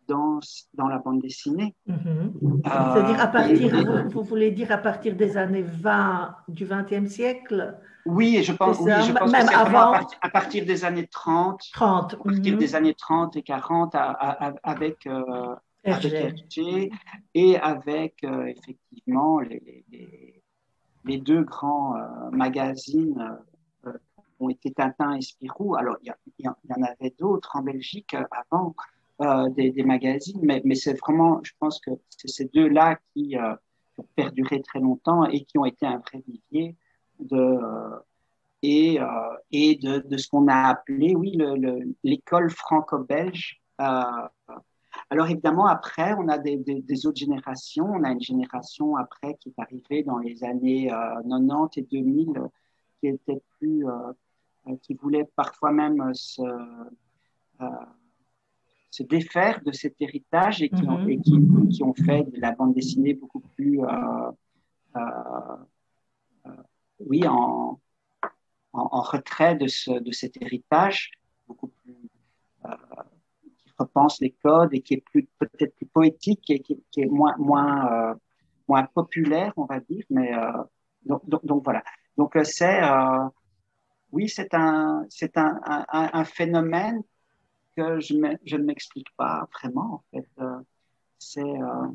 dans, 0.07 0.39
dans, 0.73 0.87
la 0.87 0.99
bande 0.99 1.21
dessinée. 1.21 1.75
C'est-à-dire 1.87 3.19
à 3.19 3.27
partir, 3.27 4.09
vous, 4.09 4.23
voulez 4.23 4.51
dire 4.51 4.71
à 4.71 4.77
partir 4.77 5.15
des 5.15 5.37
années 5.37 5.63
20 5.63 6.35
du 6.47 6.65
XXe 6.65 7.09
siècle? 7.09 7.77
Oui, 8.05 8.41
je 8.43 8.53
pense, 8.53 8.79
oui, 8.79 8.91
je 9.05 9.13
pense 9.13 9.31
que 9.31 9.37
c'est 9.37 9.53
avant... 9.53 9.93
à, 10.21 10.29
partir, 10.29 10.65
des 10.65 10.85
années 10.85 11.07
30, 11.07 11.61
30 11.73 12.13
à 12.13 12.17
partir 12.17 12.57
des 12.57 12.75
années 12.75 12.95
30 12.95 13.35
et 13.35 13.43
40 13.43 13.95
avec, 14.63 15.05
euh, 15.05 15.55
avec 15.83 16.59
et 17.33 17.57
avec 17.57 18.23
euh, 18.23 18.45
effectivement 18.45 19.39
les, 19.39 19.83
les, 19.91 20.43
les, 21.05 21.17
deux 21.17 21.43
grands 21.43 21.95
euh, 21.95 22.29
magazines 22.31 23.37
euh, 23.85 23.93
ont 24.39 24.49
été 24.49 24.71
Tintin 24.71 25.13
et 25.13 25.21
Spirou. 25.21 25.75
Alors, 25.75 25.97
il 26.01 26.13
y, 26.39 26.43
y, 26.43 26.47
en 26.47 26.83
avait 26.83 27.13
d'autres 27.19 27.55
en 27.55 27.61
Belgique 27.61 28.15
avant, 28.31 28.75
des, 29.55 29.83
magazines, 29.83 30.39
mais, 30.43 30.75
c'est 30.75 30.99
vraiment, 30.99 31.39
je 31.43 31.51
pense 31.59 31.79
que 31.79 31.91
c'est 32.09 32.27
ces 32.27 32.45
deux-là 32.45 32.99
qui, 33.13 33.29
qui, 33.29 33.37
ont 33.99 34.07
perduré 34.15 34.61
très 34.61 34.79
longtemps 34.79 35.25
et 35.25 35.43
qui 35.43 35.57
ont 35.57 35.65
été 35.65 35.85
un 35.85 35.99
vrai 35.99 36.23
vivier 36.27 36.75
de, 37.19 37.37
euh, 37.37 37.99
et, 38.63 38.99
euh, 39.01 40.01
de, 40.01 40.17
ce 40.17 40.27
qu'on 40.29 40.47
a 40.47 40.69
appelé, 40.69 41.15
oui, 41.15 41.37
l'école 42.03 42.49
franco-belge. 42.49 43.61
Euh, 43.79 44.01
alors 45.09 45.27
évidemment, 45.27 45.65
après, 45.65 46.13
on 46.13 46.27
a 46.27 46.37
des, 46.37 46.57
des, 46.57 46.81
des, 46.81 47.05
autres 47.05 47.17
générations. 47.17 47.85
On 47.85 48.03
a 48.03 48.11
une 48.11 48.21
génération 48.21 48.95
après 48.95 49.35
qui 49.39 49.49
est 49.49 49.61
arrivée 49.61 50.03
dans 50.03 50.17
les 50.17 50.43
années 50.43 50.87
90 51.27 51.77
et 51.77 51.81
2000 51.83 52.33
qui 52.99 53.07
était 53.07 53.41
plus, 53.57 53.85
qui 54.83 54.93
voulait 54.93 55.27
parfois 55.35 55.71
même 55.71 56.13
se, 56.13 56.43
se 58.91 59.03
défaire 59.03 59.61
de 59.65 59.71
cet 59.71 59.95
héritage 60.01 60.61
et 60.61 60.69
qui, 60.69 60.83
ont, 60.83 60.99
mhm. 60.99 61.69
qui, 61.69 61.83
ont 61.83 61.93
fait 61.93 62.29
de 62.29 62.39
la 62.39 62.51
bande 62.51 62.75
dessinée 62.75 63.13
beaucoup 63.13 63.39
plus, 63.39 63.79
oui, 66.99 67.25
en, 67.27 67.79
en, 68.73 69.01
retrait 69.01 69.55
de, 69.55 69.67
ce, 69.67 69.91
de 69.91 70.11
cet 70.11 70.39
héritage, 70.41 71.11
beaucoup 71.47 71.69
plus 71.69 71.95
qui 73.57 73.71
repense 73.77 74.19
les 74.19 74.31
codes 74.31 74.73
et 74.73 74.81
qui 74.81 74.95
est 74.95 75.03
plus 75.03 75.27
peut-être 75.39 75.73
plus 75.75 75.87
poétique 75.87 76.49
et 76.49 76.59
qui, 76.59 76.83
qui 76.91 77.01
est 77.01 77.07
moins 77.07 77.35
moins 77.39 78.15
moins 78.67 78.83
populaire, 78.83 79.53
on 79.57 79.65
va 79.65 79.79
dire, 79.79 80.03
mais 80.09 80.31
donc, 81.05 81.27
donc, 81.27 81.43
donc, 81.45 81.63
voilà. 81.63 81.83
Donc 82.17 82.37
c'est 82.43 82.81
oui, 84.11 84.27
c'est 84.27 84.53
un, 84.53 85.05
c'est 85.09 85.37
un, 85.37 85.59
un, 85.65 86.25
phénomène 86.25 87.01
que 87.75 87.99
je, 87.99 88.13
je 88.45 88.57
ne 88.57 88.63
m'explique 88.63 89.09
pas 89.17 89.47
vraiment. 89.53 89.93
En 89.93 90.03
fait, 90.11 90.27
euh, 90.39 90.59
c'est, 91.17 91.41
euh, 91.41 91.87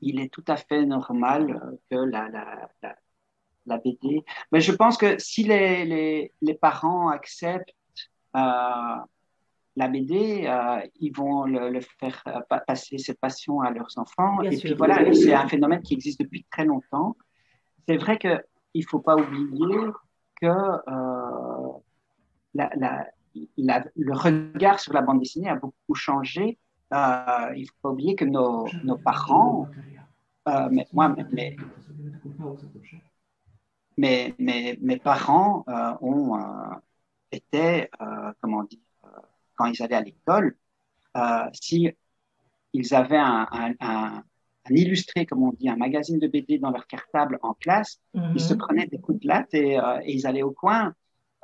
il 0.00 0.20
est 0.20 0.32
tout 0.32 0.44
à 0.46 0.56
fait 0.56 0.84
normal 0.84 1.50
euh, 1.50 1.76
que 1.90 1.96
la, 1.96 2.28
la, 2.28 2.68
la, 3.66 3.78
BD. 3.78 4.24
Mais 4.52 4.60
je 4.60 4.72
pense 4.72 4.96
que 4.96 5.18
si 5.18 5.42
les, 5.42 5.84
les, 5.84 6.32
les 6.40 6.54
parents 6.54 7.08
acceptent 7.08 7.74
la 8.32 9.88
BD, 9.88 10.46
ils 11.00 11.10
vont 11.10 11.44
le, 11.44 11.80
faire 11.98 12.22
passer 12.66 12.98
cette 12.98 13.18
passion 13.18 13.60
à 13.60 13.70
leurs 13.70 13.96
enfants. 13.96 14.42
et 14.42 14.56
puis 14.56 14.74
voilà, 14.74 15.12
c'est 15.12 15.34
un 15.34 15.48
phénomène 15.48 15.82
qui 15.82 15.94
existe 15.94 16.20
depuis 16.20 16.44
très 16.50 16.64
longtemps. 16.64 17.16
C'est 17.88 17.96
vrai 17.96 18.18
qu'il 18.18 18.40
ne 18.74 18.82
faut 18.82 19.00
pas 19.00 19.16
oublier 19.16 19.90
que 20.40 20.46
euh, 20.46 21.72
le 23.56 24.14
regard 24.14 24.80
sur 24.80 24.92
la 24.92 25.02
bande 25.02 25.20
dessinée 25.20 25.48
a 25.48 25.56
beaucoup 25.56 25.94
changé. 25.94 26.58
Euh, 26.94 27.52
il 27.56 27.62
ne 27.62 27.66
faut 27.66 27.74
pas 27.82 27.90
oublier 27.90 28.14
que 28.14 28.24
nos, 28.24 28.66
nos 28.84 28.96
parents, 28.96 29.68
euh, 30.48 30.68
mais, 30.70 30.86
moi, 30.92 31.14
mais, 31.32 31.56
mais, 33.96 34.34
mais, 34.38 34.78
mes 34.80 34.98
parents 34.98 35.64
ont 36.00 36.38
été, 37.32 37.90
comment 38.40 38.62
dire, 38.64 38.80
quand 39.56 39.66
ils 39.66 39.82
allaient 39.82 39.96
à 39.96 40.02
l'école, 40.02 40.56
si 41.52 41.90
ils 42.72 42.94
avaient 42.94 43.16
un, 43.16 43.48
un 43.80 44.22
un 44.70 44.74
illustré, 44.74 45.26
comme 45.26 45.42
on 45.42 45.52
dit, 45.52 45.68
un 45.68 45.76
magazine 45.76 46.18
de 46.18 46.26
BD 46.26 46.58
dans 46.58 46.70
leur 46.70 46.86
cartable 46.86 47.38
en 47.42 47.54
classe. 47.54 48.00
Ils 48.14 48.40
se 48.40 48.54
mhm. 48.54 48.58
prenaient 48.58 48.86
des 48.86 48.98
coups 48.98 49.20
de 49.20 49.28
latte 49.28 49.54
et, 49.54 49.78
euh, 49.78 50.00
et 50.04 50.14
ils 50.14 50.26
allaient 50.26 50.42
au 50.42 50.50
coin. 50.50 50.94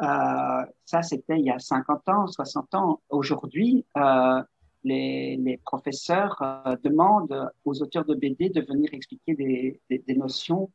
Euh, 0.01 0.67
ça, 0.85 1.03
c'était 1.03 1.39
il 1.39 1.45
y 1.45 1.51
a 1.51 1.59
50 1.59 2.09
ans, 2.09 2.27
60 2.27 2.75
ans. 2.75 3.01
Aujourd'hui, 3.09 3.85
euh, 3.97 4.43
les, 4.85 5.37
les, 5.37 5.59
professeurs 5.59 6.41
euh, 6.43 6.77
demandent 6.83 7.51
aux 7.65 7.83
auteurs 7.83 8.05
de 8.05 8.15
BD 8.15 8.49
de 8.49 8.63
venir 8.63 8.89
expliquer 8.93 9.35
des, 9.35 9.81
des, 9.89 9.99
des 9.99 10.15
notions 10.15 10.71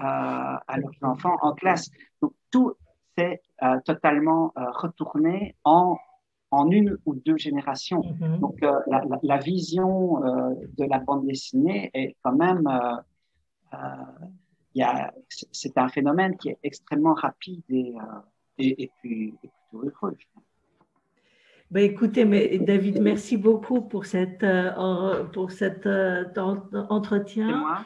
euh, 0.00 0.04
à 0.04 0.76
leurs 0.76 0.92
enfants 1.02 1.36
en 1.40 1.54
classe. 1.54 1.90
Donc, 2.22 2.34
tout 2.50 2.74
s'est 3.16 3.40
totalement 3.84 4.52
retourné 4.54 5.56
en 5.64 5.98
en 6.50 6.70
une 6.70 6.96
ou 7.04 7.14
deux 7.14 7.36
générations. 7.36 8.00
Mm-hmm. 8.00 8.40
Donc 8.40 8.62
euh, 8.62 8.72
la, 8.86 9.02
la, 9.22 9.38
vision 9.38 10.24
euh, 10.24 10.54
de 10.76 10.84
la 10.84 10.98
bande 10.98 11.26
dessinée 11.26 11.90
est 11.94 12.16
quand 12.22 12.34
même, 12.34 12.66
euh, 13.74 14.76
c'est 15.28 15.76
un 15.76 15.88
phénomène 15.88 16.36
qui 16.36 16.50
est 16.50 16.58
extrêmement 16.62 17.14
rapide 17.14 17.62
et, 17.68 17.94
et, 18.58 18.82
et, 18.82 18.90
puis, 19.00 19.34
et 19.42 19.50
plutôt 19.70 19.86
heureux. 19.86 20.16
Ben 21.70 21.84
écoutez, 21.84 22.24
mais 22.24 22.58
David, 22.58 23.02
merci 23.02 23.36
beaucoup 23.36 23.82
pour, 23.82 24.06
cette, 24.06 24.44
pour 25.32 25.50
cet 25.50 25.86
entretien. 25.86 27.84